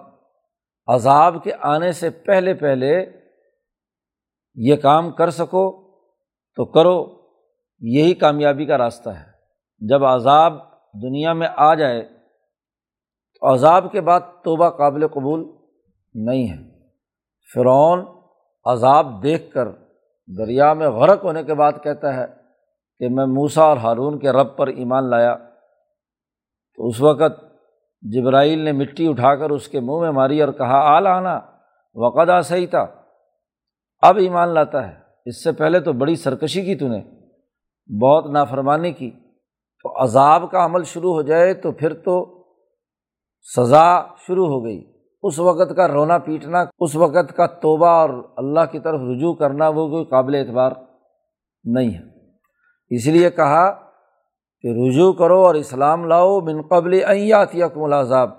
عذاب 0.87 1.43
کے 1.43 1.51
آنے 1.61 1.91
سے 1.91 2.09
پہلے 2.09 2.53
پہلے 2.53 2.93
یہ 4.55 4.75
کام 4.75 5.11
کر 5.11 5.29
سکو 5.29 5.95
تو 6.55 6.65
کرو، 6.65 7.05
یہی 7.79 8.13
کامیابی 8.13 8.65
کا 8.65 8.77
راستہ 8.77 9.09
ہے۔ 9.09 9.35
جب 9.87 10.05
عذاب 10.05 10.53
دنیا 11.03 11.33
میں 11.33 11.47
آ 11.55 11.73
جائے 11.73 12.01
تو 13.39 13.53
عذاب 13.53 13.91
کے 13.91 14.01
بعد 14.01 14.19
توبہ 14.19 14.69
قابل 14.69 15.07
قبول 15.07 15.51
نہیں 16.13 16.49
ہے۔ 16.49 16.69
فرعون 17.53 18.05
عذاب 18.65 19.23
دیکھ 19.23 19.53
کر 19.53 19.67
دریا 20.27 20.73
میں 20.73 20.89
غرق 20.89 21.23
ہونے 21.23 21.43
کے 21.43 21.53
بعد 21.53 21.73
کہتا 21.83 22.15
ہے 22.15 22.25
کہ 22.99 23.09
میں 23.09 23.25
موسا 23.25 23.63
اور 23.63 23.77
ہارون 23.77 24.19
کے 24.19 24.29
رب 24.29 24.57
پر 24.57 24.67
ایمان 24.67 25.09
لایا۔ 25.09 25.35
تو 26.75 26.87
اس 26.87 27.01
وقت 27.01 27.43
جبرائیل 28.01 28.59
نے 28.59 28.71
مٹی 28.71 29.07
اٹھا 29.07 29.35
کر 29.35 29.49
اس 29.49 29.67
کے 29.67 29.79
منہ 29.79 29.99
میں 29.99 30.11
ماری 30.11 30.41
اور 30.41 30.53
کہا 30.53 30.97
آل 30.97 31.07
آنا 31.07 31.39
وقت 31.95 32.45
صحیح 32.45 32.67
تھا 32.67 32.85
اب 34.01 34.17
ایمان 34.17 34.49
لاتا 34.49 34.87
ہے۔ 34.87 34.93
اس 35.25 35.43
سے 35.43 35.51
پہلے 35.51 35.79
تو 35.79 35.93
بڑی 35.93 36.15
سرکشی 36.15 36.61
کی 36.61 36.75
تو 36.75 36.87
نے، 36.87 37.03
بہت 38.01 38.25
نافرمانی 38.29 38.91
کی۔ 38.91 39.11
تو 39.83 40.03
عذاب 40.03 40.51
کا 40.51 40.65
عمل 40.65 40.83
شروع 40.83 41.13
ہو 41.13 41.21
جائے 41.21 41.53
تو 41.53 41.71
پھر 41.71 41.93
تو 41.93 42.43
سزا 43.57 44.01
شروع 44.27 44.47
ہو 44.47 44.65
گئی۔ 44.65 44.93
اس 45.23 45.39
وقت 45.39 45.75
کا 45.75 45.87
رونا 45.87 46.17
پیٹنا، 46.17 46.63
اس 46.79 46.95
وقت 46.95 47.35
کا 47.35 47.45
توبہ 47.45 47.87
اور 47.87 48.09
اللہ 48.37 48.59
کی 48.71 48.79
طرف 48.79 48.99
رجوع 48.99 49.33
کرنا 49.33 49.67
وہ 49.67 49.87
کوئی 49.87 50.05
قابل 50.05 50.35
اعتبار 50.35 50.71
نہیں 51.63 51.89
ہے۔ 51.89 52.03
اس 52.89 53.07
لیے 53.07 53.29
کہا 53.29 53.71
کہ 54.61 54.67
رجوع 54.67 55.13
کرو 55.13 55.45
اور 55.45 55.55
اسلام 55.55 56.05
لاؤ 56.05 56.39
بن 56.39 56.61
قبل 56.61 56.93
ایات 57.07 57.55
یکم 57.55 57.83
العذاب۔ 57.83 58.29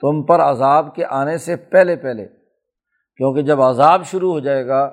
تم 0.00 0.22
پر 0.22 0.40
عذاب 0.40 0.94
کے 0.94 1.04
آنے 1.04 1.38
سے 1.38 1.56
پہلے 1.56 1.96
پہلے 1.96 2.28
کیونکہ 3.16 3.42
جب 3.42 3.62
عذاب 3.62 4.04
شروع 4.04 4.32
ہو 4.32 4.40
جائے 4.40 4.66
گا 4.66 4.88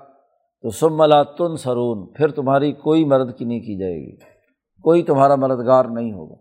تو 0.62 0.70
سم 0.70 0.98
ملا 0.98 1.24
تن 1.24 1.58
سرون 1.58 2.14
پھر 2.14 2.28
تمہاری 2.28 2.72
کوئی 2.72 3.06
مرد 3.06 3.38
کی 3.38 3.46
نہیں 3.46 3.60
کی 3.60 3.80
جائے 3.80 3.96
گی۔ 3.96 4.16
کوئی 4.82 5.04
تمہارا 5.04 5.36
مددگار 5.36 5.86
نہیں 5.86 6.12
ہوگا۔ 6.12 6.36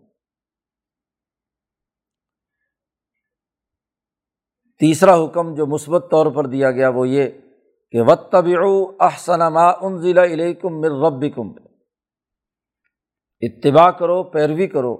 تیسرا 4.79 5.23
حکم 5.23 5.55
جو 5.55 5.67
مثبت 5.67 6.05
طور 6.11 6.31
پر 6.31 6.45
دیا 6.45 6.71
گیا 6.71 6.89
وہ 6.89 7.07
یہ 7.07 7.29
کہ 7.91 8.01
وط 8.01 8.31
طب 8.31 8.45
احسن 8.99 9.39
ما 9.39 9.69
انزل 9.69 10.17
علیکم 10.17 10.79
مر 10.79 11.07
رب 11.07 11.35
کم 11.35 11.51
اتباع 13.41 13.91
کرو، 13.91 14.23
پیروی 14.23 14.67
کرو۔ 14.67 14.97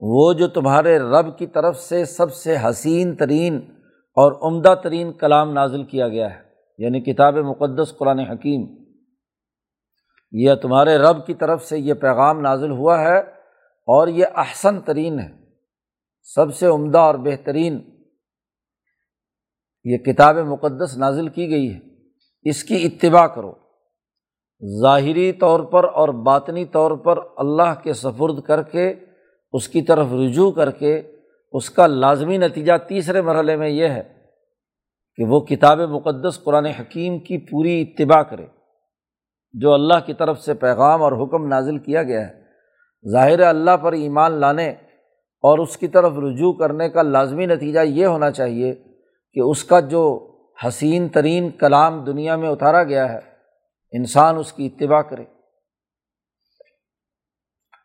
وہ 0.00 0.32
جو 0.32 0.48
تمہارے 0.48 0.98
رب 0.98 1.38
کی 1.38 1.46
طرف 1.46 1.78
سے 1.78 2.04
سب 2.04 2.34
سے 2.34 2.56
حسین 2.68 3.16
ترین 3.16 3.81
اور 4.14 4.52
عمدہ 4.52 4.74
ترین 4.82 5.12
کلام 5.12 5.52
نازل 5.52 5.84
کیا 5.84 6.08
گیا 6.08 6.34
ہے 6.34 6.40
یعنی 6.78 7.00
کتاب 7.00 7.34
مقدس 7.34 7.94
قرآن 7.98 8.18
حکیم۔ 8.18 8.66
یہ 10.32 10.54
تمہارے 10.54 10.98
رب 10.98 11.26
کی 11.26 11.34
طرف 11.34 11.64
سے 11.64 11.78
یہ 11.78 11.94
پیغام 11.94 12.40
نازل 12.40 12.70
ہوا 12.70 13.00
ہے 13.00 13.18
اور 13.86 14.08
یہ 14.08 14.26
احسن 14.34 14.80
ترین 14.80 15.20
ہے۔ 15.20 15.32
سب 16.22 16.54
سے 16.54 16.66
عمدہ 16.66 16.98
اور 16.98 17.14
بہترین 17.14 17.78
یہ 19.84 19.96
کتاب 19.96 20.36
مقدس 20.36 20.96
نازل 20.96 21.28
کی 21.28 21.50
گئی 21.50 21.74
ہے۔ 21.74 21.80
اس 22.42 22.64
کی 22.64 22.76
اتباع 22.76 23.26
کرو۔ 23.26 23.52
ظاہری 24.82 25.32
طور 25.32 25.60
پر 25.60 25.84
اور 25.84 26.08
باطنی 26.08 26.64
طور 26.64 26.90
پر 26.90 27.18
اللہ 27.36 27.74
کے 27.82 27.92
سفرد 27.92 28.42
کر 28.42 28.62
کے، 28.62 28.94
اس 29.52 29.68
کی 29.68 29.82
طرف 29.82 30.06
رجوع 30.12 30.50
کر 30.52 30.70
کے 30.70 31.02
اس 31.52 31.70
کا 31.70 31.86
لازمی 31.86 32.36
نتیجہ 32.36 32.72
تیسرے 32.88 33.22
مرحلے 33.22 33.56
میں 33.56 33.68
یہ 33.68 33.88
ہے 33.88 34.02
کہ 35.16 35.24
وہ 35.24 35.40
کتاب 35.40 35.80
مقدس 35.80 36.44
قرآن 36.44 36.66
حکیم 36.66 37.18
کی 37.18 37.38
پوری 37.38 37.82
اتباع 37.82 38.22
کرے، 38.22 38.46
جو 39.52 39.72
اللہ 39.72 39.94
کی 40.06 40.14
طرف 40.14 40.40
سے 40.40 40.54
پیغام 40.54 41.02
اور 41.02 41.12
حکم 41.12 41.46
نازل 41.46 41.78
کیا 41.78 42.02
گیا 42.02 42.28
ہے۔ 42.28 42.42
ظاہر 43.12 43.40
اللہ 43.40 43.76
پر 43.76 43.92
ایمان 43.92 44.32
لانے 44.32 44.70
اور 45.40 45.58
اس 45.58 45.76
کی 45.76 45.88
طرف 45.88 46.12
رجوع 46.18 46.52
کرنے 46.52 46.88
کا 46.88 47.02
لازمی 47.02 47.46
نتیجہ 47.46 47.80
یہ 47.80 48.06
ہونا 48.06 48.30
چاہیے 48.30 48.74
کہ 49.32 49.40
اس 49.40 49.64
کا 49.64 49.80
جو 49.80 50.28
حسین 50.66 51.08
ترین 51.08 51.50
کلام 51.50 52.04
دنیا 52.04 52.36
میں 52.36 52.48
اتارا 52.48 52.84
گیا 52.84 53.12
ہے، 53.12 53.20
انسان 53.92 54.36
اس 54.36 54.52
کی 54.52 54.66
اتباع 54.66 55.02
کرے۔ 55.02 55.22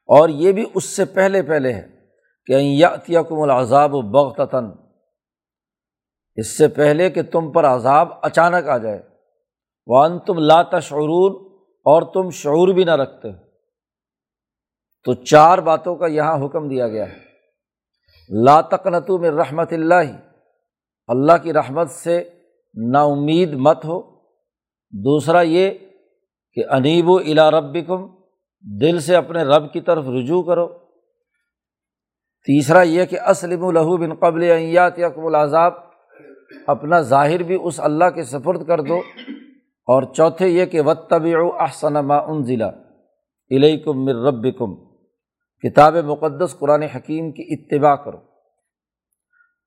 اور 0.05 0.29
یہ 0.29 0.51
بھی 0.51 0.65
اس 0.73 0.83
سے 0.83 1.05
پہلے 1.05 1.41
پہلے 1.41 1.73
ہے۔ 1.73 1.96
کہ 2.47 2.53
یاتیا 2.53 3.21
العذاب 3.29 3.95
و 3.95 4.01
بغتاً 4.01 4.71
اس 6.35 6.57
سے 6.57 6.67
پہلے 6.67 7.09
کہ 7.09 7.23
تم 7.23 7.51
پر 7.51 7.65
عذاب 7.65 8.09
اچانک 8.21 8.67
آ 8.67 8.77
جائے۔ 8.77 8.99
وان 9.87 10.19
تم 10.19 10.37
لاتشعرون 10.37 11.59
اور 11.85 12.01
تم 12.01 12.29
شعور 12.29 12.67
بھی 12.67 12.83
نہ 12.83 12.91
رکھتے۔ 12.91 13.27
تو 15.03 15.13
چار 15.13 15.57
باتوں 15.57 15.95
کا 15.95 16.07
یہاں 16.07 16.45
حکم 16.45 16.69
دیا 16.69 16.87
گیا 16.87 17.09
ہے۔ 17.09 17.17
لا 18.29 18.61
تقنتو 18.61 19.17
میں 19.17 19.31
رحمت 19.31 19.73
اللہ 19.73 20.17
اللہ 21.07 21.31
کی 21.43 21.53
رحمت 21.53 21.89
سے 21.89 22.29
نا 22.73 23.03
امید 23.03 23.53
مت 23.53 23.85
ہو۔ 23.85 24.01
دوسرا 24.89 25.41
یہ 25.41 25.71
کہ 26.53 26.63
انیب 26.71 27.09
و 27.09 27.17
الا 27.17 27.51
ربکم، 27.51 28.07
دل 28.81 28.99
سے 28.99 29.15
اپنے 29.15 29.43
رب 29.43 29.73
کی 29.73 29.81
طرف 29.81 30.05
رجوع 30.07 30.43
کرو۔ 30.43 30.86
تیسرا 32.47 32.81
یہ 32.81 33.05
کہ 33.05 33.19
اسلم 33.19 33.65
الہو 33.65 33.97
بن 33.97 34.13
قبل 34.13 34.43
ایات 34.43 34.99
یکم 34.99 35.25
العذاب، 35.25 35.73
اپنا 36.67 37.01
ظاہر 37.01 37.43
بھی 37.43 37.57
اس 37.63 37.79
اللہ 37.79 38.09
کے 38.15 38.23
سفرد 38.23 38.67
کر 38.67 38.81
دو۔ 38.81 38.99
اور 39.87 40.03
چوتھے 40.03 40.47
یہ 40.47 40.65
کہ 40.65 40.81
وط 40.81 41.09
طبی 41.09 41.33
احسن 41.35 41.93
ما 41.93 42.17
ان 42.17 42.45
ضلع 42.45 42.69
علیکم 43.51 44.05
مر 44.05 44.15
رب 44.15 44.59
کم 44.59 44.75
کتاب 45.63 45.95
مقدس 45.95 46.55
قرآن 46.59 46.83
حکیم 46.83 47.31
کی 47.31 47.43
اتباع 47.49 47.95
کرو۔ 47.95 48.17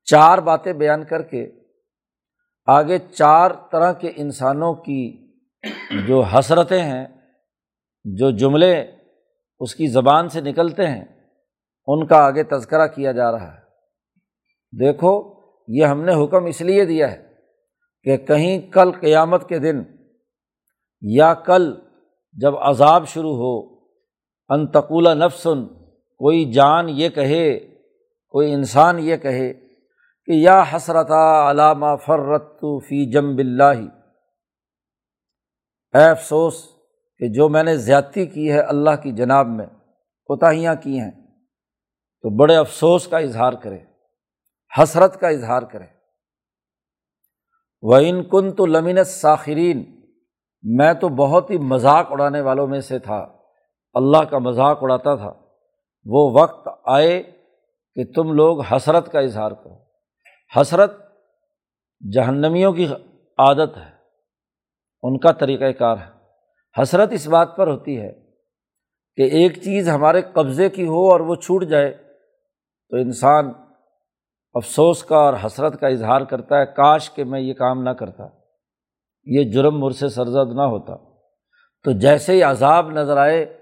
چار 0.04 0.38
باتیں 0.38 0.72
بیان 0.72 1.04
کر 1.04 1.22
کے 1.22 1.52
آگے 2.66 2.98
چار 2.98 3.50
طرح 3.72 3.92
کے 3.92 4.12
انسانوں 4.16 4.74
کی 4.74 5.32
جو 6.06 6.20
حسرتیں 6.20 6.82
ہیں، 6.82 7.06
جو 8.04 8.30
جملے 8.30 8.86
اس 9.60 9.74
کی 9.74 9.86
زبان 9.86 10.28
سے 10.28 10.40
نکلتے 10.40 10.86
ہیں 10.86 11.19
ان 11.92 12.06
کا 12.06 12.16
آگے 12.16 12.42
تذکرہ 12.42 12.86
کیا 12.86 13.12
جا 13.12 13.32
رہا 13.32 13.54
ہے۔ 13.54 13.60
دیکھو، 14.80 15.40
یہ 15.68 15.84
ہم 15.84 16.02
نے 16.04 16.24
حکم 16.24 16.44
اس 16.44 16.60
لیے 16.60 16.84
دیا 16.84 17.12
ہے 17.12 17.30
کہ 18.02 18.16
کہیں 18.16 18.70
کل 18.70 18.92
قیامت 18.92 19.48
کے 19.48 19.58
دن 19.58 19.82
یا 21.02 21.34
کل 21.34 21.74
جب 22.32 22.56
عذاب 22.56 23.06
شروع 23.08 23.36
ہو 23.36 23.80
انتقول 24.48 25.18
نفسن، 25.18 25.66
کوئی 26.20 26.52
جان 26.52 26.88
یہ 26.88 27.08
کہے، 27.08 27.58
کوئی 28.28 28.52
انسان 28.52 28.98
یہ 28.98 29.16
کہے 29.16 29.52
کہ 30.24 30.32
یا 30.32 30.62
حسرت 30.72 31.10
علامہ 31.10 31.96
فرت 32.06 32.60
فی 32.60 33.10
جم 33.10 33.36
بلّہ 33.36 33.80
اے 35.94 36.10
افسوس 36.10 36.64
کہ 37.20 37.28
جو 37.28 37.48
میں 37.48 37.62
نے 37.62 37.76
زیادتی 37.76 38.26
کی 38.26 38.52
ہے 38.52 38.60
اللہ 38.60 38.96
کی 39.02 39.12
جناب 39.12 39.46
میں، 39.46 39.66
کوتاہیاں 40.24 40.74
کی 40.74 40.98
ہیں۔ 41.00 41.19
تو 42.22 42.36
بڑے 42.36 42.56
افسوس 42.56 43.06
کا 43.06 43.18
اظہار 43.18 43.52
کرے، 43.52 43.78
حسرت 44.78 45.20
کا 45.20 45.28
اظہار 45.28 45.62
کرے۔ 45.62 45.84
وہ 47.82 47.96
ان 47.96 48.22
کن 48.22 48.52
تو 48.52 48.66
لمن 48.66 49.04
ساخرین 49.04 50.00
میں 50.62 50.94
تو 50.94 51.08
بہت 51.08 51.50
ہی 51.50 51.58
مذاق 51.58 52.12
اڑانے 52.12 52.40
والوں 52.40 52.66
میں 52.66 52.80
سے 52.80 52.98
تھا۔ 52.98 53.36
اللہ 53.94 54.18
کا 54.18 54.38
مذاق 54.38 54.78
اڑاتا 54.82 55.14
تھا۔ 55.14 55.32
وہ 56.04 56.40
وقت 56.40 56.68
آئے 56.84 57.22
کہ 57.94 58.04
تم 58.14 58.32
لوگ 58.32 58.60
حسرت 58.60 59.12
کا 59.12 59.20
اظہار 59.20 59.52
کرو۔ 59.52 59.76
حسرت 60.60 60.92
جہنمیوں 62.12 62.72
کی 62.72 62.86
عادت 63.38 63.76
ہے، 63.76 63.90
ان 65.02 65.18
کا 65.18 65.32
طریقۂ 65.32 65.78
کار 65.78 65.96
ہے۔ 65.96 66.10
حسرت 66.82 67.12
اس 67.12 67.26
بات 67.28 67.56
پر 67.56 67.66
ہوتی 67.66 68.00
ہے 68.00 68.12
کہ 69.16 69.22
ایک 69.22 69.62
چیز 69.62 69.88
ہمارے 69.88 70.22
قبضے 70.22 70.68
کی 70.68 70.86
ہو 70.86 71.10
اور 71.10 71.20
وہ 71.20 71.34
چھوٹ 71.34 71.64
جائے۔ 71.64 72.09
تو 72.90 72.96
انسان 72.96 73.52
افسوس 74.54 75.04
کا 75.04 75.16
اور 75.16 75.34
حسرت 75.46 75.80
کا 75.80 75.86
اظہار 75.86 76.20
کرتا 76.20 76.60
ہے، 76.60 76.66
کاش 76.66 77.10
کہ 77.10 77.24
میں 77.24 77.40
یہ 77.40 77.54
کام 77.54 77.82
نہ 77.82 77.90
کرتا۔ 77.90 78.26
یہ 79.24 79.52
جرم 79.52 79.80
مر 79.80 79.90
سے 79.90 80.08
سرزد 80.08 80.52
نہ 80.52 80.62
ہوتا۔ 80.62 80.96
تو 81.84 81.90
جیسے 81.90 82.32
ہی 82.32 82.42
عذاب 82.42 82.90
نظر 82.90 83.16
آئے 83.16 83.58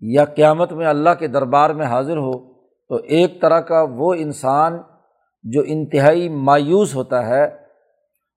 یا 0.00 0.24
قیامت 0.24 0.72
میں 0.72 0.86
اللہ 0.86 1.10
کے 1.18 1.26
دربار 1.26 1.70
میں 1.70 1.86
حاضر 1.86 2.16
ہو، 2.16 2.54
تو 2.62 2.94
ایک 2.94 3.42
طرح 3.42 3.60
کا 3.60 3.86
وہ 3.94 4.14
انسان 4.14 4.78
جو 5.42 5.62
انتہائی 5.66 6.28
مایوس 6.28 6.94
ہوتا 6.94 7.26
ہے 7.26 7.44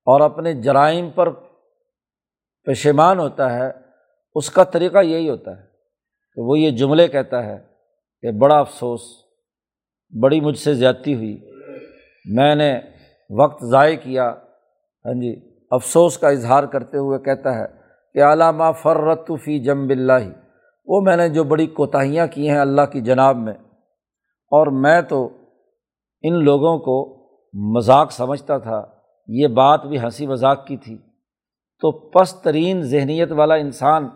اور 0.05 0.21
اپنے 0.21 0.53
جرائم 0.53 1.09
پر 1.09 1.29
پشیمان 2.65 3.19
ہوتا 3.19 3.53
ہے، 3.53 3.71
اس 4.35 4.49
کا 4.49 4.63
طریقہ 4.63 4.97
یہی 4.97 5.29
ہوتا 5.29 5.51
ہے 5.51 5.63
کہ 6.35 6.41
وہ 6.41 6.59
یہ 6.59 6.71
جملے 6.71 7.07
کہتا 7.07 7.43
ہے 7.43 7.57
کہ 8.21 8.31
بڑا 8.31 8.59
افسوس۔ 8.59 9.28
بڑی 10.13 10.39
مجھ 10.41 10.57
سے 10.57 10.73
زیادتی 10.73 11.13
ہوئی۔ 11.15 11.37
میں 12.25 12.55
نے 12.55 12.79
وقت 13.29 13.63
ضائع 13.65 13.95
کیا۔ 13.95 14.29
ہاں 15.05 15.13
جی 15.13 15.35
افسوس 15.71 16.17
کا 16.17 16.29
اظہار 16.29 16.63
کرتے 16.63 16.97
ہوئے 16.97 17.19
کہتا 17.19 17.55
ہے 17.55 17.65
کہ 18.13 18.23
علامہ 18.23 18.71
فرت 18.81 19.31
فی 19.43 19.59
جم 19.59 19.87
بلّہ 19.87 20.23
وہ 20.87 21.01
میں 21.01 21.17
نے 21.17 21.29
جو 21.29 21.43
بڑی 21.43 21.65
کوتاہیاں 21.67 22.27
کی 22.27 22.49
ہیں 22.49 22.57
اللہ 22.57 22.85
کی 22.91 23.01
جناب 23.01 23.37
میں، 23.37 23.53
اور 24.51 24.67
میں 24.67 25.01
تو 25.01 25.29
ان 26.21 26.43
لوگوں 26.43 26.77
کو 26.79 26.97
مذاق 27.75 28.11
سمجھتا 28.11 28.57
تھا۔ 28.57 28.81
یہ 29.27 29.47
بات 29.47 29.85
بھی 29.85 29.99
ہنسی 29.99 30.27
مذاق 30.27 30.65
کی 30.67 30.77
تھی۔ 30.77 30.97
تو 31.81 31.91
پس 31.91 32.33
ترین 32.35 32.81
ذہنیت 32.81 33.31
والا 33.31 33.55
انسان 33.55 34.07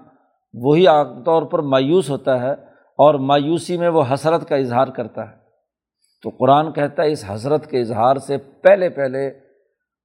وہی 0.54 0.88
عام 0.88 1.24
طور 1.24 1.44
پر 1.44 1.60
مایوس 1.60 2.10
ہوتا 2.10 2.42
ہے 2.42 2.52
اور 3.00 3.16
مایوسی 3.20 3.78
میں 3.78 3.90
وہ 3.90 4.04
حسرت 4.14 4.50
کا 4.50 4.56
اظہار 4.56 4.88
کرتا 4.88 5.30
ہے۔ 5.32 5.43
تو 6.24 6.30
قرآن 6.30 6.72
کہتا 6.74 7.04
ہے، 7.04 7.12
اس 7.12 7.24
حسرت 7.30 7.70
کے 7.70 7.82
اظہار 7.82 8.16
سے 8.16 8.38
پہلے 8.38 8.90
پہلے 8.90 9.30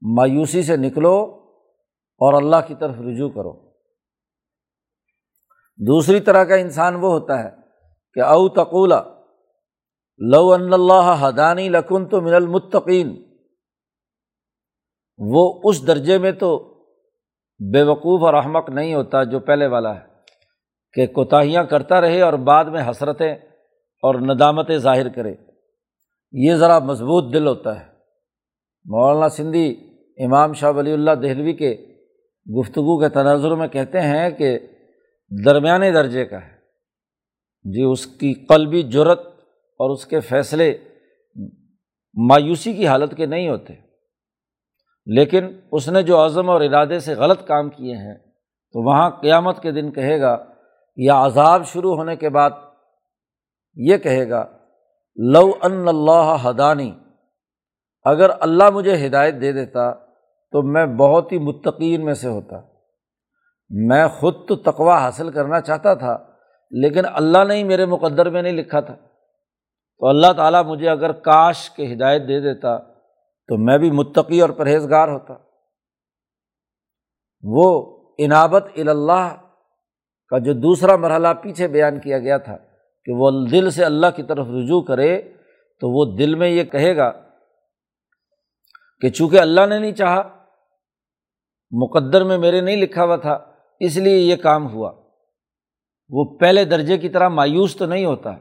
مایوسی 0.03 0.63
سے 0.63 0.77
نکلو 0.77 1.15
اور 2.21 2.43
اللہ 2.43 2.67
کی 2.67 2.75
طرف 2.75 3.01
رجوع 3.01 3.29
کرو۔ 3.29 3.53
دوسری 5.79 6.21
طرح 6.21 6.45
کا 6.45 6.55
انسان 6.55 6.95
وہ 6.95 7.13
ہوتا 7.13 7.39
ہے 7.45 7.51
کہ 8.17 8.21
او 8.21 8.49
تقولہ 8.49 9.01
لو 10.21 10.53
ان 10.53 10.73
اللہ 10.73 11.15
حدانی 11.21 11.69
لکن 11.69 12.07
تو 12.09 12.21
من 12.21 12.35
المتقین۔ 12.35 13.17
وہ 15.19 15.61
اس 15.65 15.87
درجے 15.87 16.19
میں 16.19 16.33
تو 16.33 16.57
بے 17.61 17.83
وقوف 17.83 18.25
اور 18.25 18.35
احمق 18.35 18.71
نہیں 18.71 18.95
ہوتا 18.95 19.23
جو 19.25 19.41
پہلے 19.41 19.67
والا 19.67 19.95
ہے، 19.95 20.07
کہ 20.95 21.07
کوتاہیاں 21.07 21.65
کرتا 21.65 22.01
رہے 22.01 22.21
اور 22.23 22.33
بعد 22.33 22.65
میں 22.65 22.91
حسرتیں 22.91 23.33
اور 24.03 24.15
ندامتیں 24.15 24.79
ظاہر 24.79 25.09
کرے۔ 25.09 25.35
یہ 26.33 26.55
ذرا 26.55 26.79
مضبوط 26.79 27.35
دل 27.35 27.47
ہوتا 27.47 27.81
ہے۔ 27.81 27.87
مولانا 28.85 29.29
سندھی، 29.29 29.91
امام 30.25 30.53
شاہ 30.53 30.73
ولی 30.73 30.93
اللہ 30.93 31.11
دہلوی 31.11 31.53
کے 31.53 31.95
گفتگو 32.59 33.01
کے 33.01 33.09
تناظر 33.09 33.55
میں 33.55 33.69
کہتے 33.69 34.01
ہیں 34.01 34.31
کہ 34.31 34.59
درمیانے 35.45 35.93
درجے 35.93 36.25
کا 36.25 36.37
ہے۔ 36.37 36.59
جی 37.65 37.83
اس 37.83 38.07
کی 38.07 38.35
قلبی 38.35 38.83
جرت 38.83 39.27
اور 39.79 39.91
اس 39.91 40.07
کے 40.07 40.21
فیصلے 40.21 40.79
مایوسی 42.15 42.73
کی 42.73 42.87
حالت 42.87 43.15
کے 43.17 43.27
نہیں 43.27 43.49
ہوتے۔ 43.49 43.75
لیکن 45.07 45.61
اس 45.73 45.89
نے 45.89 46.03
جو 46.03 46.25
عزم 46.25 46.51
اور 46.51 46.61
ارادے 46.61 46.99
سے 46.99 47.15
غلط 47.15 47.47
کام 47.47 47.71
کیے 47.71 47.97
ہیں، 47.97 48.15
تو 48.73 48.87
وہاں 48.87 49.11
قیامت 49.11 49.63
کے 49.63 49.73
دن 49.73 49.93
کہے 49.93 50.21
گا، 50.21 50.45
یا 50.97 51.27
عذاب 51.27 51.67
شروع 51.67 51.97
ہونے 51.97 52.17
کے 52.17 52.29
بعد 52.29 52.51
یہ 53.77 53.97
کہے 53.97 54.31
گا 54.31 54.58
لو 55.19 55.53
ان 55.63 55.89
اللہ 55.89 56.37
ہدانی، 56.49 56.99
اگر 58.05 58.31
اللہ 58.41 58.71
مجھے 58.71 59.07
ہدایت 59.07 59.35
دے 59.41 59.53
دیتا 59.53 59.93
تو 60.53 60.63
میں 60.63 60.87
بہت 60.87 61.33
ہی 61.33 61.39
متقین 61.39 62.05
میں 62.05 62.15
سے 62.15 62.29
ہوتا۔ 62.29 62.61
میں 63.71 64.09
خود 64.09 64.35
تو 64.49 64.57
تقوا 64.57 64.99
حاصل 64.99 65.31
کرنا 65.31 65.61
چاہتا 65.61 65.95
تھا، 65.95 66.19
لیکن 66.71 67.03
اللہ 67.13 67.45
نے 67.49 67.55
ہی 67.55 67.65
میرے 67.65 67.87
مقدر 67.87 68.31
میں 68.31 68.43
نہیں 68.43 68.53
لکھا 68.53 68.81
تھا۔ 68.81 68.95
تو 69.99 70.07
اللہ 70.07 70.33
تعالیٰ 70.33 70.65
مجھے 70.65 70.89
اگر 70.89 71.13
کاش 71.13 71.71
کے 71.71 71.93
ہدایت 71.93 72.23
دے 72.23 72.41
دیتا 72.41 72.79
تو 73.49 73.57
میں 73.57 73.79
بھی 73.79 73.91
متقی 73.91 74.41
اور 74.41 74.51
پرہیزگار 74.51 75.09
ہوتا۔ 75.09 75.35
وہ 77.43 77.99
انابت 78.19 78.65
اللہ 78.77 79.37
کا 80.29 80.39
جو 80.39 80.53
دوسرا 80.53 80.97
مرحلہ 80.97 81.29
پیچھے 81.43 81.69
بیان 81.69 82.01
کیا 82.01 82.19
گیا 82.19 82.39
تھا۔ 82.39 82.57
کہ 83.09 83.15
وہ 83.17 83.31
دل 83.51 83.71
سے 83.71 83.85
اللہ 83.85 84.07
کی 84.17 84.23
طرف 84.23 84.47
رجوع 84.47 84.81
کرے 84.83 85.21
تو 85.83 85.91
وہ 85.91 86.05
دل 86.17 86.35
میں 86.35 86.49
یہ 86.49 86.65
کہے 86.65 86.97
گا 86.97 87.11
کہ 89.03 89.09
چونکہ 89.09 89.39
اللہ 89.41 89.67
نے 89.69 89.79
نہیں 89.79 89.93
چاہا، 89.93 90.23
مقدر 91.73 92.25
میں 92.25 92.39
میرے 92.39 92.61
نہیں 92.61 92.77
لکھا 92.77 93.05
ہوا 93.05 93.17
تھا، 93.17 93.39
اس 93.81 93.97
لیے 93.97 94.19
یہ 94.19 94.37
کام 94.37 94.67
ہوا۔ 94.73 94.91
وہ 96.11 96.25
پہلے 96.39 96.65
درجے 96.65 96.99
کی 96.99 97.09
طرح 97.09 97.29
مایوس 97.29 97.77
تو 97.77 97.87
نہیں 97.87 98.05
ہوتا، 98.05 98.35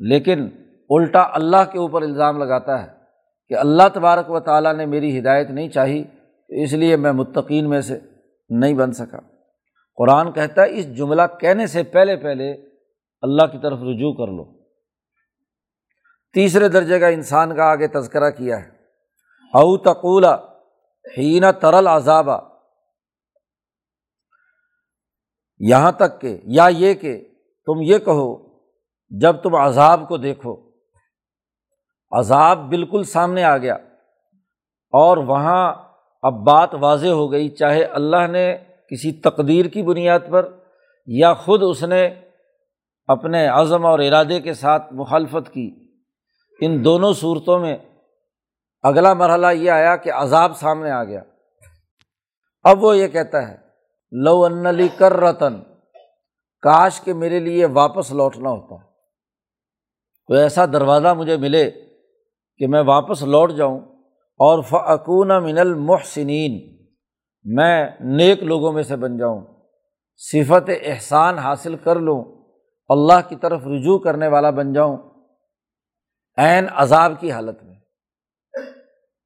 لیکن 0.00 0.48
الٹا 0.90 1.26
اللہ 1.32 1.64
کے 1.72 1.78
اوپر 1.78 2.02
الزام 2.02 2.38
لگاتا 2.38 2.82
ہے 2.82 2.88
کہ 3.48 3.54
اللہ 3.54 3.88
تبارک 3.94 4.30
و 4.30 4.40
تعالیٰ 4.40 4.74
نے 4.74 4.86
میری 4.86 5.18
ہدایت 5.18 5.50
نہیں 5.50 5.68
چاہی 5.68 6.02
تو 6.04 6.62
اس 6.62 6.72
لیے 6.72 6.96
میں 6.96 7.12
متقین 7.12 7.68
میں 7.68 7.80
سے 7.80 7.98
نہیں 8.50 8.74
بن 8.74 8.92
سکا۔ 8.92 9.18
قرآن 9.98 10.32
کہتا 10.32 10.62
ہے، 10.62 10.78
اس 10.78 10.96
جملہ 10.96 11.22
کہنے 11.40 11.66
سے 11.66 11.82
پہلے 11.82 12.16
پہلے 12.16 12.54
اللہ 13.22 13.46
کی 13.46 13.58
طرف 13.58 13.78
رجوع 13.78 14.12
کر 14.12 14.32
لو۔ 14.32 14.58
تیسرے 16.32 16.68
درجے 16.68 16.98
کا 16.98 17.06
انسان 17.06 17.56
کا 17.56 17.64
آگے 17.64 17.88
تذکرہ 17.88 18.30
کیا 18.30 18.60
ہے۔ 18.60 18.68
او 19.54 19.78
تقولہ 19.78 20.58
ہین 21.18 21.44
ترل 21.60 21.86
عذابہ 21.86 22.38
یہاں 25.58 25.92
تک 25.92 26.20
کہ 26.20 26.40
یا 26.44 26.68
یہ 26.70 26.94
کہ 26.94 27.28
تم 27.66 27.82
یہ 27.82 27.98
کہو، 27.98 28.58
جب 29.08 29.36
تم 29.42 29.54
عذاب 29.54 30.08
کو 30.08 30.16
دیکھو۔ 30.16 30.70
عذاب 32.10 32.58
بالکل 32.58 33.04
سامنے 33.04 33.44
آ 33.44 33.56
گیا۔ 33.56 33.74
اور 34.90 35.16
وہاں 35.16 35.74
اب 36.22 36.34
بات 36.34 36.74
واضح 36.74 37.08
ہو 37.08 37.32
گئی، 37.32 37.48
چاہے 37.48 37.84
اللہ 37.84 38.26
نے 38.26 38.56
کسی 38.90 39.12
تقدیر 39.12 39.66
کی 39.66 39.82
بنیاد 39.82 40.20
پر 40.30 40.56
یا 41.06 41.34
خود 41.34 41.62
اس 41.62 41.82
نے 41.82 42.14
اپنے 43.08 43.46
عزم 43.46 43.86
اور 43.86 43.98
ارادے 43.98 44.40
کے 44.40 44.54
ساتھ 44.54 44.92
مخالفت 44.92 45.52
کی۔ 45.52 45.92
ان 46.60 46.84
دونوں 46.84 47.12
صورتوں 47.12 47.58
میں 47.58 47.76
اگلا 48.82 49.14
مرحلہ 49.14 49.46
یہ 49.46 49.70
آیا 49.70 49.96
کہ 49.96 50.12
عذاب 50.12 50.56
سامنے 50.56 50.90
آ 50.90 51.04
گیا۔ 51.04 51.22
اب 52.62 52.84
وہ 52.84 52.98
یہ 52.98 53.08
کہتا 53.08 53.48
ہے، 53.48 53.56
لو 54.12 54.44
انلی 54.44 54.88
کر 54.88 55.12
رتن 55.12 55.60
کاش 56.62 57.00
کے 57.00 57.12
میرے 57.12 57.38
لیے 57.38 57.66
واپس 57.66 58.12
لوٹنا 58.12 58.50
ہوتا۔ 58.50 58.76
کوئی 60.26 60.40
ایسا 60.40 60.66
دروازہ 60.66 61.14
مجھے 61.14 61.36
ملے 61.36 61.70
کہ 62.56 62.66
میں 62.66 62.82
واپس 62.82 63.22
لوٹ 63.22 63.52
جاؤں۔ 63.52 63.80
اور 64.36 64.62
فعقون 64.62 65.28
من 65.28 65.58
المحسنین، 65.58 66.76
میں 67.44 67.90
نیک 68.00 68.42
لوگوں 68.42 68.72
میں 68.72 68.82
سے 68.82 68.96
بن 68.96 69.18
جاؤں۔ 69.18 69.40
صفت 70.16 70.70
احسان 70.82 71.38
حاصل 71.38 71.76
کر 71.76 71.96
لوں۔ 71.96 72.37
اللہ 72.88 73.28
کی 73.28 73.36
طرف 73.36 73.66
رجوع 73.66 73.98
کرنے 73.98 74.28
والا 74.28 74.50
بن 74.50 74.72
جاؤں 74.72 74.96
عین 76.36 76.66
عذاب 76.74 77.12
کی 77.20 77.32
حالت 77.32 77.64
میں۔ 77.64 77.74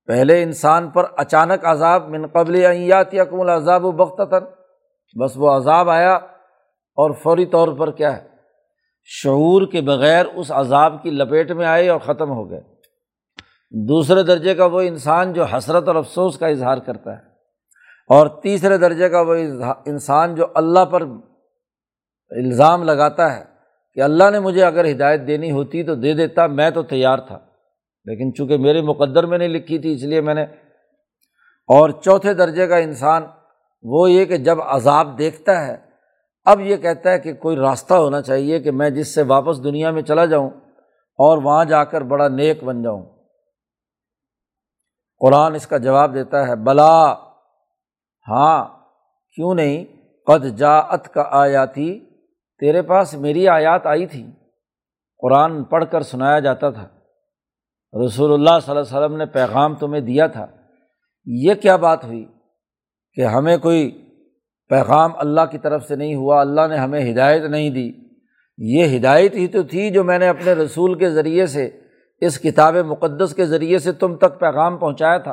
پہلے 0.06 0.42
انسان 0.42 0.90
پر 0.90 1.04
اچانک 1.16 1.64
عذاب، 1.64 2.08
من 2.08 2.26
قبل 2.26 2.54
ایات 2.54 3.14
یقم 3.14 3.40
العذاب 3.40 3.84
و 3.84 3.92
بختتاً 3.92 4.42
بس 5.20 5.32
وہ 5.36 5.50
عذاب 5.50 5.90
آیا 5.90 6.14
اور 6.94 7.10
فوری 7.10 7.46
طور 7.46 7.68
پر 7.68 7.90
کیا 7.90 8.16
ہے؟ 8.16 8.28
شعور 9.04 9.66
کے 9.66 9.80
بغیر 9.80 10.26
اس 10.26 10.52
عذاب 10.52 11.02
کی 11.02 11.10
لپیٹ 11.10 11.50
میں 11.50 11.66
آئے 11.66 11.88
اور 11.88 12.00
ختم 12.00 12.30
ہو 12.30 12.50
گئے۔ 12.50 12.60
دوسرے 13.70 14.22
درجے 14.22 14.54
کا 14.54 14.64
وہ 14.64 14.80
انسان 14.80 15.32
جو 15.32 15.44
حسرت 15.44 15.88
اور 15.88 15.96
افسوس 15.96 16.38
کا 16.38 16.46
اظہار 16.46 16.78
کرتا 16.78 17.18
ہے۔ 17.18 17.22
اور 18.08 18.26
تیسرے 18.26 18.78
درجے 18.78 19.08
کا 19.08 19.20
وہ 19.20 19.34
انسان 19.86 20.34
جو 20.34 20.46
اللہ 20.54 20.84
پر 20.84 21.00
الزام 22.30 22.82
لگاتا 22.82 23.36
ہے۔ 23.36 23.51
کہ 23.94 24.00
اللہ 24.00 24.30
نے 24.30 24.38
مجھے 24.38 24.64
اگر 24.64 24.90
ہدایت 24.90 25.20
دینی 25.26 25.50
ہوتی 25.50 25.82
تو 25.82 25.94
دے 25.94 26.12
دیتا، 26.12 26.46
میں 26.46 26.70
تو 26.70 26.82
تیار 26.82 27.18
تھا۔ 27.18 27.38
لیکن 28.04 28.34
چونکہ 28.34 28.56
میرے 28.56 28.82
مقدر 28.82 29.26
میں 29.26 29.38
نہیں 29.38 29.48
لکھی 29.48 29.78
تھی، 29.78 29.92
اس 29.92 30.02
لیے 30.02 30.20
میں 30.20 30.34
نے 30.34 30.42
اور 31.68 31.90
چوتھے 31.90 32.34
درجے 32.34 32.66
کا 32.66 32.76
انسان 32.76 33.22
وہ 33.82 34.10
یہ 34.10 34.24
کہ 34.24 34.36
جب 34.36 34.62
عذاب 34.62 35.18
دیکھتا 35.18 35.66
ہے، 35.66 35.76
اب 36.44 36.60
یہ 36.60 36.76
کہتا 36.76 37.10
ہے 37.10 37.18
کہ 37.18 37.32
کوئی 37.32 37.56
راستہ 37.56 37.94
ہونا 37.94 38.22
چاہیے 38.22 38.60
کہ 38.60 38.70
میں 38.70 38.90
جس 38.90 39.14
سے 39.14 39.22
واپس 39.22 39.64
دنیا 39.64 39.90
میں 39.90 40.02
چلا 40.02 40.24
جاؤں 40.24 40.50
اور 41.18 41.38
وہاں 41.38 41.64
جا 41.64 41.84
کر 41.84 42.00
بڑا 42.00 42.28
نیک 42.28 42.64
بن 42.64 42.82
جاؤں۔ 42.82 43.06
قرآن 45.18 45.54
اس 45.54 45.66
کا 45.66 45.78
جواب 45.78 46.14
دیتا 46.14 46.46
ہے، 46.48 46.56
بلا 46.56 47.12
ہاں 48.28 48.64
کیوں 49.34 49.54
نہیں؟ 49.54 49.84
قد 50.26 50.58
جا 50.58 50.78
ات 50.78 51.14
کا 51.14 51.24
آیا 51.30 51.64
تھی 51.64 52.11
تیرے 52.60 52.82
پاس 52.82 53.14
میری 53.14 53.48
آیات 53.48 53.86
آئی 53.86 54.06
تھی، 54.06 54.26
قرآن 55.18 55.64
پڑھ 55.64 55.84
کر 55.90 56.00
سنایا 56.00 56.38
جاتا 56.38 56.70
تھا۔ 56.70 56.88
رسول 58.06 58.32
اللہ 58.32 58.58
صلی 58.62 58.76
اللہ 58.76 58.80
علیہ 58.80 59.06
وسلم 59.06 59.16
نے 59.16 59.26
پیغام 59.26 59.74
تمہیں 59.74 60.00
دیا 60.00 60.26
تھا۔ 60.26 60.46
یہ 61.24 61.54
کیا 61.54 61.76
بات 61.76 62.04
ہوئی 62.04 62.26
کہ 63.14 63.26
ہمیں 63.26 63.58
کوئی 63.58 64.08
پیغام 64.68 65.10
اللہ 65.16 65.40
کی 65.50 65.58
طرف 65.58 65.86
سے 65.88 65.96
نہیں 65.96 66.14
ہوا، 66.14 66.40
اللہ 66.40 66.66
نے 66.68 66.76
ہمیں 66.76 67.12
ہدایت 67.12 67.42
نہیں 67.42 67.70
دی۔ 67.70 67.92
یہ 68.58 68.98
ہدایت 68.98 69.34
ہی 69.34 69.48
تو 69.48 69.62
تھی 69.62 69.90
جو 69.90 70.04
میں 70.04 70.18
نے 70.18 70.28
اپنے 70.28 70.52
رسول 70.52 70.98
کے 70.98 71.10
ذریعے 71.10 71.46
سے، 71.46 71.80
اس 72.20 72.38
کتاب 72.38 72.76
مقدس 72.76 73.34
کے 73.34 73.46
ذریعے 73.46 73.78
سے 73.78 73.92
تم 73.92 74.16
تک 74.16 74.40
پیغام 74.40 74.78
پہنچایا 74.78 75.18
تھا۔ 75.18 75.32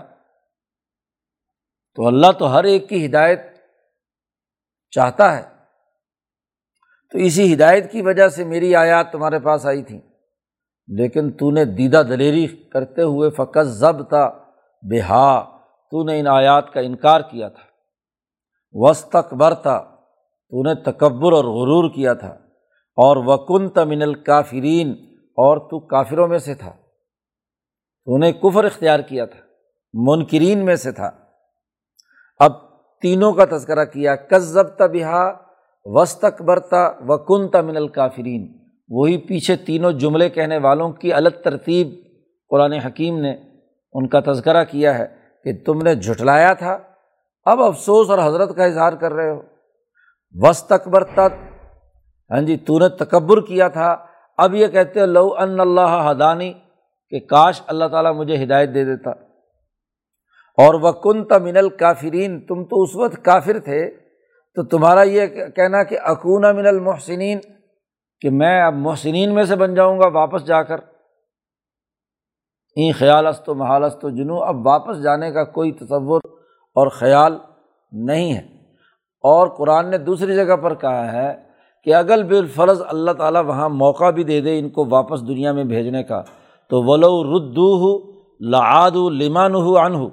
تو 1.95 2.07
اللہ 2.07 2.31
تو 2.31 2.53
ہر 2.53 2.63
ایک 2.63 2.89
کی 2.89 3.05
ہدایت 3.05 3.39
چاہتا 4.91 5.37
ہے۔ 5.37 5.58
تو 7.11 7.17
اسی 7.17 7.53
ہدایت 7.53 7.91
کی 7.91 8.01
وجہ 8.01 8.27
سے 8.27 8.43
میری 8.43 8.75
آیات 8.75 9.11
تمہارے 9.11 9.39
پاس 9.39 9.65
آئی 9.65 9.83
تھیں۔ 9.83 9.99
لیکن 10.87 11.31
تو 11.31 11.51
نے 11.51 11.65
دیدہ 11.65 12.03
دلیری 12.09 12.47
کرتے 12.47 13.01
ہوئے 13.01 13.29
فقط 13.29 13.63
ضب 13.63 14.09
تھا 14.09 14.45
بہا 14.81 15.57
تو 15.91 16.03
نے 16.03 16.19
ان 16.19 16.27
آیات 16.27 16.73
کا 16.73 16.79
انکار 16.79 17.21
کیا 17.21 17.49
تھا۔ 17.49 17.63
وسطبر 18.71 19.53
تھا 19.53 19.79
تو 20.49 20.63
نے 20.63 20.75
تکبر 20.75 21.31
اور 21.31 21.43
غرور 21.43 21.89
کیا 21.89 22.13
تھا۔ 22.13 22.37
اور 22.95 23.17
وکن 23.17 23.69
تمن 23.69 24.01
الکافرین 24.01 24.91
اور 25.19 25.57
تو 25.57 25.79
کافروں 25.79 26.27
میں 26.27 26.37
سے 26.37 26.55
تھا۔ 26.55 26.71
تو 28.05 28.17
نے 28.17 28.33
کفر 28.33 28.63
اختیار 28.63 28.99
کیا 28.99 29.25
تھا، 29.25 29.39
منکرین 29.93 30.65
میں 30.65 30.75
سے 30.75 30.91
تھا۔ 30.91 31.11
اب 32.39 32.51
تینوں 33.01 33.33
کا 33.33 33.45
تذکرہ 33.57 33.85
کیا 33.85 34.15
کذب 34.15 34.77
بہا 34.79 35.48
وسط 35.85 36.41
برتا 36.41 36.91
و 37.07 37.17
کن 37.17 37.47
تمن 37.47 37.77
الکافرین 37.77 38.57
وہی 38.89 39.17
پیچھے 39.17 39.55
تینوں 39.55 39.91
جملے 39.91 40.29
کہنے 40.29 40.57
والوں 40.57 40.91
کی 40.91 41.13
الگ 41.13 41.29
ترتیب 41.29 41.87
قرآن 42.49 42.73
حکیم 42.73 43.19
نے 43.19 43.35
ان 43.93 44.07
کا 44.07 44.19
تذکرہ 44.19 44.63
کیا 44.63 44.97
ہے 44.97 45.05
کہ 45.43 45.51
تم 45.65 45.81
نے 45.81 45.95
جھٹلایا 45.95 46.53
تھا، 46.53 46.79
اب 47.45 47.63
افسوس 47.63 48.09
اور 48.09 48.19
حضرت 48.19 48.55
کا 48.55 48.65
اظہار 48.65 48.93
کر 48.93 49.13
رہے 49.13 49.29
ہو۔ 49.29 49.41
وسط 50.33 50.87
برتا 50.87 51.27
ہاں 52.31 52.41
جی 52.41 52.57
تو 52.57 52.79
نے 52.79 52.89
تکبر 52.89 53.41
کیا 53.41 53.67
تھا۔ 53.67 53.95
اب 54.37 54.55
یہ 54.55 54.67
کہتے 54.67 55.05
لو 55.05 55.33
ان 55.37 55.59
اللہ 55.59 56.05
حدانی 56.09 56.53
کہ 57.09 57.19
کاش 57.19 57.61
اللہ 57.67 57.85
تعالیٰ 57.85 58.15
مجھے 58.15 58.43
ہدایت 58.43 58.73
دے 58.73 58.85
دیتا۔ 58.85 59.09
اور 60.57 60.73
وہ 60.73 60.91
کن 60.91 61.25
تمن 61.25 61.57
الکافرین 61.57 62.45
تم 62.45 62.63
تو 62.63 62.83
اس 62.83 62.95
وقت 62.95 63.25
کافر 63.25 63.59
تھے۔ 63.59 64.08
تو 64.55 64.63
تمہارا 64.63 65.01
یہ 65.01 65.25
کہنا 65.55 65.83
کہ 65.83 65.97
اکون 66.03 66.41
من 66.41 66.67
المحسنین، 66.67 67.39
کہ 68.21 68.29
میں 68.29 68.63
اب 68.63 68.73
محسنین 68.73 69.35
میں 69.35 69.43
سے 69.43 69.55
بن 69.55 69.75
جاؤں 69.75 69.99
گا 69.99 70.07
واپس 70.07 70.45
جا 70.45 70.63
کر۔ 70.63 70.77
این 72.75 72.91
خیال 72.91 73.27
است 73.27 73.49
و 73.49 73.55
محالست 73.55 74.05
و 74.05 74.09
جنو 74.09 74.43
اب 74.43 74.67
واپس 74.67 75.03
جانے 75.03 75.31
کا 75.31 75.43
کوئی 75.43 75.71
تصور 75.71 76.21
اور 76.75 76.87
خیال 76.87 77.37
نہیں 77.91 78.33
ہے۔ 78.33 78.41
اور 79.23 79.47
قرآن 79.47 79.91
نے 79.91 79.97
دوسری 79.97 80.35
جگہ 80.35 80.55
پر 80.55 80.75
کہا 80.75 81.11
ہے 81.11 81.43
کہ 81.83 81.95
اگر 81.95 82.23
بالفرض 82.23 82.81
اللہ 82.87 83.11
تعالیٰ 83.11 83.45
وہاں 83.45 83.69
موقع 83.69 84.09
بھی 84.09 84.23
دے 84.23 84.41
دے 84.41 84.59
ان 84.59 84.69
کو 84.69 84.85
واپس 84.89 85.21
دنیا 85.27 85.51
میں 85.51 85.63
بھیجنے 85.63 86.03
کا۔ 86.03 86.21
تو 86.69 86.83
ولو 86.83 87.23
ردو 87.23 87.75
ہو 87.75 88.19
لعاد 88.39 88.91
لمان 88.91 89.55
ہو 89.55 90.09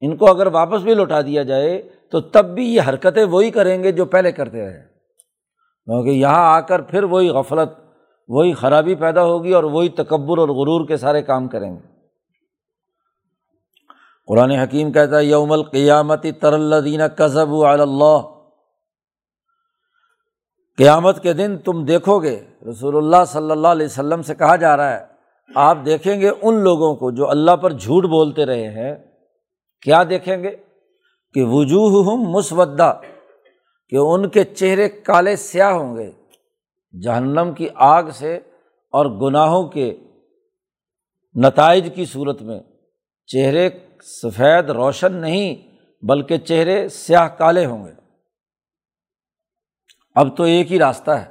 ان 0.00 0.16
کو 0.16 0.30
اگر 0.30 0.46
واپس 0.46 0.82
بھی 0.82 0.94
لوٹا 0.94 1.20
دیا 1.20 1.42
جائے 1.42 1.82
تو 2.12 2.20
تب 2.20 2.44
بھی 2.44 2.74
یہ 2.74 2.80
حرکتیں 2.88 3.24
وہی 3.24 3.50
کریں 3.50 3.82
گے 3.82 3.92
جو 3.92 4.04
پہلے 4.04 4.32
کرتے 4.32 4.66
رہے۔ 4.66 4.82
کیونکہ 5.84 6.10
یہاں 6.10 6.56
آ 6.56 6.60
کر 6.60 6.82
پھر 6.82 7.02
وہی 7.02 7.28
غفلت، 7.28 7.72
وہی 8.28 8.52
خرابی 8.52 8.94
پیدا 8.94 9.24
ہوگی 9.24 9.52
اور 9.52 9.64
وہی 9.64 9.88
تکبر 9.88 10.38
اور 10.38 10.48
غرور 10.48 10.88
کے 10.88 10.96
سارے 10.96 11.22
کام 11.22 11.48
کریں 11.48 11.76
گے۔ 11.76 11.90
قرآن 14.26 14.50
حکیم 14.50 14.92
کہتا 14.92 15.18
ہے، 15.18 15.24
یوم 15.24 15.52
القیامتی 15.52 16.32
تر 16.32 16.52
اللہ 16.52 17.08
کذب 17.16 17.54
اللہ۔ 17.54 18.20
قیامت 20.76 21.22
کے 21.22 21.32
دن 21.32 21.58
تم 21.58 21.84
دیکھو 21.84 22.18
گے، 22.18 22.44
رسول 22.70 22.96
اللہ 22.96 23.24
صلی 23.26 23.50
اللہ 23.50 23.68
علیہ 23.68 23.86
وسلم 23.86 24.22
سے 24.22 24.34
کہا 24.34 24.56
جا 24.56 24.76
رہا 24.76 25.00
ہے، 25.00 25.04
آپ 25.54 25.78
دیکھیں 25.84 26.20
گے 26.20 26.30
ان 26.42 26.54
لوگوں 26.54 26.94
کو 26.94 27.10
جو 27.10 27.30
اللہ 27.30 27.56
پر 27.56 27.72
جھوٹ 27.72 28.04
بولتے 28.04 28.46
رہے 28.46 28.68
ہیں۔ 28.68 28.94
کیا 29.82 30.02
دیکھیں 30.10 30.42
گے؟ 30.42 30.56
کہ 31.34 31.42
وجوہ 31.44 32.04
ہوں 32.04 32.24
مسودہ، 32.26 33.00
کہ 33.88 33.96
ان 33.96 34.28
کے 34.28 34.44
چہرے 34.44 34.88
کالے 34.88 35.36
سیاہ 35.36 35.70
ہوں 35.70 35.96
گے، 35.96 36.10
جہنم 37.02 37.52
کی 37.56 37.68
آگ 37.74 38.04
سے 38.12 38.36
اور 38.92 39.06
گناہوں 39.06 39.68
کے 39.68 39.96
نتائج 41.34 41.90
کی 41.94 42.04
صورت 42.04 42.42
میں۔ 42.42 42.60
چہرے 43.26 43.68
سفید 44.22 44.70
روشن 44.70 45.14
نہیں، 45.14 45.56
بلکہ 46.02 46.38
چہرے 46.38 46.88
سیاہ 46.88 47.28
کالے 47.28 47.66
ہوں 47.66 47.84
گے۔ 47.84 47.92
اب 50.14 50.36
تو 50.36 50.42
ایک 50.42 50.72
ہی 50.72 50.78
راستہ 50.78 51.10
ہے 51.10 51.24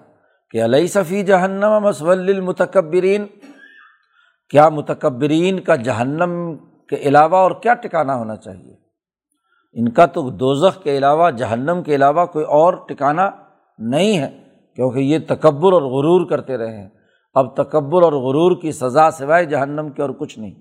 کہ 0.52 0.64
علیہ 0.64 0.88
صفی 0.88 1.24
جہنم 1.24 1.80
مسول 1.84 2.20
المتکبرین 2.20 3.26
کیا 4.50 4.70
متکبرین 4.70 5.60
کا 5.60 5.76
جہنم 5.76 6.58
کے 6.90 6.96
علاوہ 6.96 7.38
اور 7.38 7.52
کیا 7.52 7.74
ٹکانا 7.74 8.16
ہونا 8.16 8.36
چاہیے؟ 8.36 8.79
ان 9.72 9.90
کا 9.90 10.06
تو 10.06 10.30
دوزخ 10.30 10.84
کے 10.84 10.98
علاوہ، 10.98 11.32
جہنم 11.32 11.82
کے 11.86 11.96
علاوہ 11.96 12.26
کوئی 12.26 12.46
اور 12.46 12.74
ٹکانا 12.74 13.30
نہیں 13.78 14.18
ہے، 14.18 14.44
کیونکہ 14.76 15.00
یہ 15.00 15.20
تکبر 15.28 15.74
اور 15.74 15.82
غرور 15.82 16.30
کرتے 16.30 16.58
رہے 16.58 16.82
ہیں۔ 16.82 16.90
اب 17.34 17.56
تکبر 17.56 18.04
اور 18.04 18.14
غرور 18.14 18.62
کی 18.62 18.72
سزا 18.72 19.12
سوائے 19.12 19.46
جہنم 19.46 19.90
کے 19.90 20.02
اور 20.02 20.10
کچھ 20.10 20.40
نہیں۔ 20.40 20.56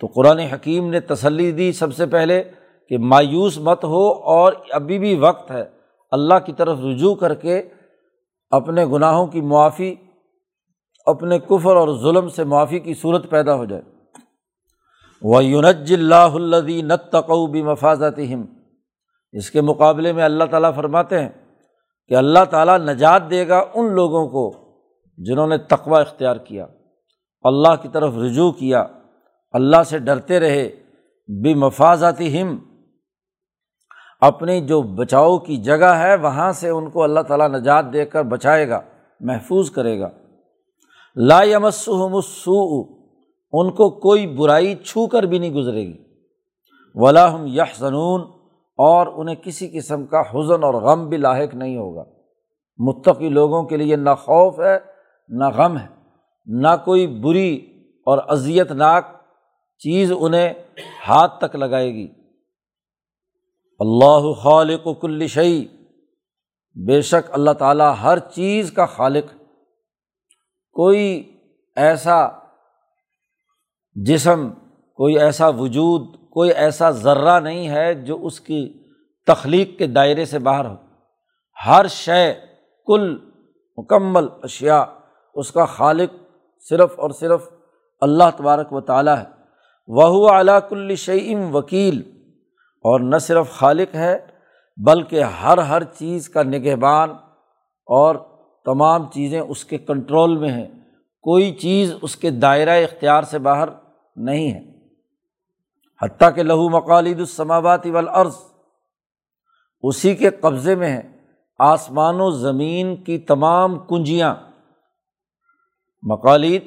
تو 0.00 0.06
قرآن 0.06 0.38
حکیم 0.38 0.90
نے 0.90 1.00
تسلی 1.00 1.52
دی 1.52 1.72
سب 1.72 1.94
سے 1.94 2.06
پہلے 2.06 2.42
کہ 2.88 2.98
مایوس 2.98 3.58
مت 3.58 3.84
ہو 3.84 4.12
اور 4.12 4.52
ابھی 4.70 4.98
بھی 4.98 5.18
وقت 5.18 5.50
ہے۔ 5.50 5.64
اللہ 6.10 6.38
کی 6.46 6.52
طرف 6.52 6.78
رجوع 6.80 7.14
کر 7.14 7.34
کے 7.34 7.62
اپنے 8.50 8.86
گناہوں 8.86 9.26
کی 9.26 9.40
معافی، 9.40 9.94
اپنے 11.06 11.38
کفر 11.38 11.76
اور 11.76 11.96
ظلم 11.98 12.28
سے 12.28 12.44
معافی 12.44 12.78
کی 12.78 12.94
صورت 12.94 13.30
پیدا 13.30 13.54
ہو 13.54 13.64
جائے۔ 13.64 13.97
وہ 15.22 15.44
یونج 15.44 15.94
اللہ 15.94 16.34
الدی 16.34 16.82
نت 16.82 17.12
تقوبی 17.12 17.62
مفاظت 17.62 18.20
ہم 18.34 18.44
اس 19.32 19.50
کے 19.50 19.60
مقابلے 19.60 20.12
میں 20.12 20.24
اللہ 20.24 20.44
تعالیٰ 20.44 20.74
فرماتے 20.74 21.20
ہیں 21.20 21.28
کہ 22.08 22.14
اللہ 22.14 22.44
تعالیٰ 22.50 22.78
نجات 22.78 23.30
دے 23.30 23.48
گا 23.48 23.64
ان 23.74 23.94
لوگوں 23.94 24.28
کو 24.28 24.54
جنہوں 25.16 25.46
نے 25.46 25.58
تقوا 25.58 26.00
اختیار 26.00 26.36
کیا، 26.36 26.66
اللہ 27.42 27.74
کی 27.82 27.88
طرف 27.88 28.14
رجوع 28.14 28.52
کیا، 28.52 28.86
اللہ 29.52 29.82
سے 29.82 29.98
ڈرتے 29.98 30.40
رہے۔ 30.40 30.70
بے 31.42 31.54
مفاظاتی 31.54 32.42
ہم 32.42 32.58
اپنی 34.20 34.60
جو 34.60 34.82
بچاؤ 34.82 35.38
کی 35.38 35.56
جگہ 35.56 35.92
ہے، 35.98 36.14
وہاں 36.14 36.52
سے 36.52 36.68
ان 36.68 36.90
کو 36.90 37.02
اللہ 37.02 37.20
تعالیٰ 37.20 37.48
نجات 37.48 37.92
دے 37.92 38.04
کر 38.04 38.22
بچائے 38.22 38.68
گا، 38.68 38.80
محفوظ 39.20 39.70
کرے 39.70 40.00
گا۔ 40.00 40.08
لا 41.16 41.42
یمسو 41.42 42.97
ان 43.52 43.70
کو 43.70 43.90
کوئی 43.90 44.26
برائی 44.26 44.74
چھو 44.74 45.06
کر 45.06 45.22
بھی 45.22 45.38
نہیں 45.38 45.54
گزرے 45.54 45.86
گی۔ 45.86 46.04
ولاحم 46.94 47.46
یح 47.46 47.74
زنون 47.78 48.20
اور 48.76 49.06
انہیں 49.06 49.36
کسی 49.36 49.68
قسم 49.68 50.06
کا 50.06 50.20
حزن 50.20 50.64
اور 50.64 50.74
غم 50.74 51.08
بھی 51.08 51.16
لاحق 51.16 51.54
نہیں 51.54 51.76
ہوگا۔ 51.76 52.04
متقی 52.78 53.28
لوگوں 53.28 53.62
کے 53.62 53.76
لیے 53.76 53.96
نہ 53.96 54.10
خوف 54.10 54.60
ہے، 54.60 54.78
نہ 55.28 55.44
غم 55.44 55.78
ہے۔ 55.78 55.86
نہ 56.46 56.68
کوئی 56.84 57.06
بری 57.06 57.56
اور 58.06 58.18
اذیت 58.28 58.72
ناک 58.72 59.06
چیز 59.78 60.12
انہیں 60.18 60.52
ہاتھ 61.08 61.40
تک 61.40 61.56
لگائے 61.56 61.94
گی۔ 61.94 62.08
اللہ 63.80 64.32
خالق 64.32 64.86
و 64.86 64.94
کل 64.94 65.26
شعی 65.26 65.64
بے 66.86 67.00
شک 67.00 67.30
اللہ 67.32 67.50
تعالیٰ 67.50 67.94
ہر 68.02 68.18
چیز 68.18 68.72
کا 68.72 68.86
خالق 68.86 69.42
کوئی 70.72 71.32
ایسا 71.76 72.28
جسم 74.04 74.50
کوئی 74.94 75.18
ایسا 75.18 75.48
وجود، 75.48 76.14
کوئی 76.30 76.50
ایسا 76.50 76.90
ذرہ 76.90 77.40
نہیں 77.40 77.68
ہے 77.68 77.94
جو 77.94 78.26
اس 78.26 78.40
کی 78.40 78.72
تخلیق 79.26 79.78
کے 79.78 79.86
دائرے 79.86 80.24
سے 80.24 80.38
باہر 80.38 80.64
ہو۔ 80.64 80.74
ہر 81.66 81.86
شے، 81.86 82.34
کل 82.86 83.18
مکمل 83.76 84.28
اشیا 84.42 84.84
اس 85.34 85.52
کا 85.52 85.64
خالق 85.64 86.14
صرف 86.68 87.00
اور 87.00 87.10
صرف 87.10 87.48
اللہ 88.00 88.24
تبارک 88.36 88.72
و 88.72 88.80
تعالیٰ 88.80 89.18
ہے۔ 89.18 89.24
وہ 89.88 90.30
اعلیٰ 90.30 90.58
کل 90.68 90.94
شعیم 90.94 91.56
وکیل۔ 91.56 92.02
اور 92.76 93.00
نہ 93.00 93.18
صرف 93.18 93.50
خالق 93.50 93.94
ہے، 93.94 94.18
بلکہ 94.86 95.22
ہر 95.22 95.58
ہر 95.58 95.82
چیز 95.84 96.28
کا 96.28 96.42
نگہبان 96.42 97.10
اور 97.86 98.14
تمام 98.64 99.06
چیزیں 99.06 99.40
اس 99.40 99.64
کے 99.64 99.78
کنٹرول 99.78 100.36
میں 100.36 100.50
ہیں۔ 100.50 100.66
کوئی 101.22 101.52
چیز 101.52 101.94
اس 102.02 102.16
کے 102.16 102.30
دائرۂ 102.30 102.82
اختیار 102.82 103.22
سے 103.22 103.38
باہر 103.38 103.68
نہیں 104.18 104.54
ہے۔ 104.54 104.78
حتیٰ 106.02 106.34
کہ 106.34 106.42
لہو 106.42 106.68
مقالد 106.68 107.18
السماواتی 107.18 107.90
والارض، 107.90 108.34
اسی 109.82 110.14
کے 110.14 110.30
قبضے 110.30 110.74
میں 110.74 110.96
ہے 110.96 111.18
آسمان 111.58 112.20
و 112.20 112.30
زمین 112.30 112.96
کی 112.96 113.18
تمام 113.18 113.78
کنجیاں 113.78 114.34
مقالد 116.02 116.62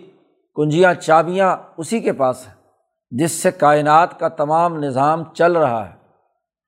کنجیاں، 0.56 0.94
چابیاں 0.94 1.58
اسی 1.78 2.00
کے 2.00 2.14
پاس 2.14 2.48
ہیں، 2.48 2.54
جس 3.12 3.32
سے 3.32 3.52
کائنات 3.52 4.20
کا 4.20 4.28
تمام 4.28 4.78
نظام 4.78 5.24
چل 5.34 5.52
رہا 5.52 5.90
ہے۔ 5.90 5.96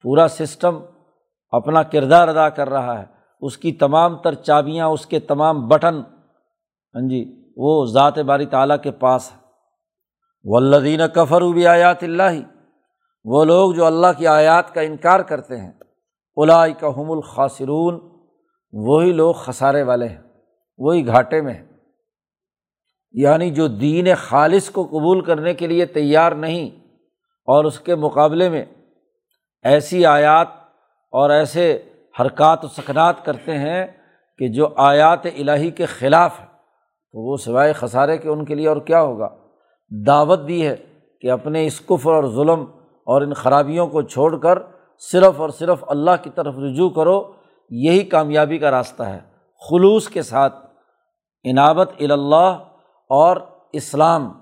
پورا 0.02 0.28
سسٹم 0.28 0.80
اپنا 1.52 1.84
کردار 1.84 2.28
ادا 2.28 2.50
کر 2.50 2.70
رہا 2.70 3.00
ہے۔ 3.00 3.06
اس 3.42 3.58
کی 3.58 3.72
تمام 3.72 4.18
تر 4.18 4.34
چابیاں، 4.34 4.88
اس 4.88 5.06
کے 5.06 5.20
تمام 5.20 5.68
بٹن 5.68 6.02
ہاں 6.96 7.10
جی 7.10 7.52
وہ 7.58 7.86
ذات 7.86 8.18
باری 8.18 8.46
تعالیٰ 8.46 8.78
کے 8.84 8.92
پاس 8.92 9.32
ہے 9.32 9.43
ولدین 10.46 11.02
کفر 11.16 11.42
بھی 11.54 11.68
آیات 11.68 12.04
اللہ، 12.04 12.40
وہ 13.26 13.44
لوگ 13.46 13.74
جو 13.74 13.86
اللہ 13.86 14.08
کی 14.18 14.28
آیات 14.28 14.74
کا 14.74 14.82
انکار 14.82 15.20
کرتے 15.20 15.58
ہیں 15.58 15.72
الائی 16.38 16.74
کا 16.74 16.88
حم 16.88 17.12
الخاصرون 17.12 18.00
وہی 18.74 19.14
لوگ 19.14 19.34
خسارے 19.34 19.84
والے 19.84 20.08
ہیں، 20.08 20.22
وہی 20.78 21.06
گھاٹے 21.08 21.42
میں 21.42 21.54
ہیں۔ 21.54 21.66
یعنی 23.12 23.50
جو 23.52 23.68
دین 23.68 24.08
خالص 24.18 24.70
کو 24.70 24.84
قبول 24.84 25.22
کرنے 25.22 25.54
کے 25.54 25.68
لیے 25.68 25.86
تیار 25.86 26.32
نہیں، 26.32 26.70
اور 27.48 27.66
اس 27.66 27.80
کے 27.80 27.96
مقابلے 27.96 28.50
میں 28.50 28.66
ایسی 29.66 30.06
آیات 30.06 30.48
اور 31.14 31.30
ایسے 31.30 31.84
حرکات 32.20 32.66
و 32.66 32.68
سکنات 32.68 33.24
کرتے 33.26 33.58
ہیں 33.58 33.86
کہ 34.40 34.48
جو 34.48 34.68
آیات 34.78 35.26
الہی 35.26 35.72
کے 35.72 35.86
خلاف 35.86 36.40
ہے 36.40 36.46
تو 36.46 37.30
وہ 37.30 37.38
سوائے 37.38 37.74
خسارے 37.74 38.18
کے 38.18 38.30
ان 38.30 38.46
کے 38.46 38.56
لیے 38.56 38.68
اور 38.68 38.78
کیا 38.78 39.02
ہوگا؟ 39.02 39.30
دعوت 39.90 40.48
دی 40.48 40.68
ہے 40.68 40.76
کہ 41.22 41.32
اپنے 41.32 41.66
اس 41.66 41.82
کفر 41.82 42.12
اور 42.12 42.24
ظلم 42.24 42.66
اور 43.06 43.22
ان 43.22 43.34
خرابیوں 43.34 43.88
کو 43.88 44.02
چھوڑ 44.02 44.38
کر 44.38 44.60
صرف 45.00 45.42
اور 45.42 45.50
صرف 45.50 45.84
اللہ 45.88 46.12
کی 46.24 46.30
طرف 46.36 46.56
رجوع 46.58 46.90
کرو، 46.90 47.32
یہی 47.70 48.04
کامیابی 48.04 48.58
کا 48.58 48.72
راستہ 48.72 49.04
ہے۔ 49.04 49.20
خلوص 49.70 50.08
کے 50.08 50.22
ساتھ 50.22 50.66
عنابت 51.46 51.92
الا 52.00 52.48
اور 53.10 53.38
اسلام، 53.74 54.34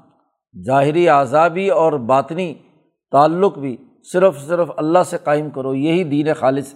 ظاہری 0.65 1.10
اعضابی 1.10 1.69
اور 1.69 1.93
باطنی 1.93 2.54
تعلق 3.12 3.58
بھی 3.58 3.77
صرف 4.13 4.39
صرف 4.39 4.71
اللہ 4.77 5.04
سے 5.06 5.17
قائم 5.23 5.49
کرو، 5.49 5.75
یہی 5.75 6.04
دین 6.04 6.34
خالص۔ 6.34 6.73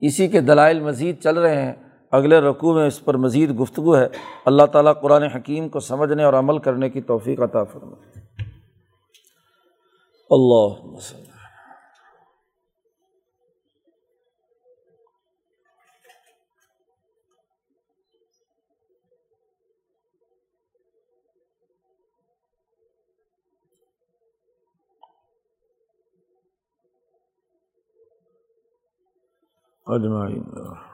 اسی 0.00 0.28
کے 0.28 0.40
دلائل 0.40 0.80
مزید 0.80 1.22
چل 1.22 1.38
رہے 1.38 1.62
ہیں۔ 1.62 1.83
اگلے 2.14 2.40
رقوع 2.40 2.74
میں 2.74 2.86
اس 2.86 3.04
پر 3.04 3.14
مزید 3.14 3.60
گفتگو 3.60 3.96
ہے۔ 3.96 4.08
اللہ 4.44 4.66
تعالیٰ 4.66 4.92
قرآن 5.02 5.22
حکیم 5.22 5.68
کو 5.68 5.80
سمجھنے 5.80 6.24
اور 6.24 6.34
عمل 6.34 6.58
کرنے 6.58 6.90
کی 6.90 7.00
توفیق 7.00 7.40
عطا 7.40 7.64
فرمائے۔ 7.64 8.20
اللہ 10.30 11.00
اجمعین۔ 29.86 30.93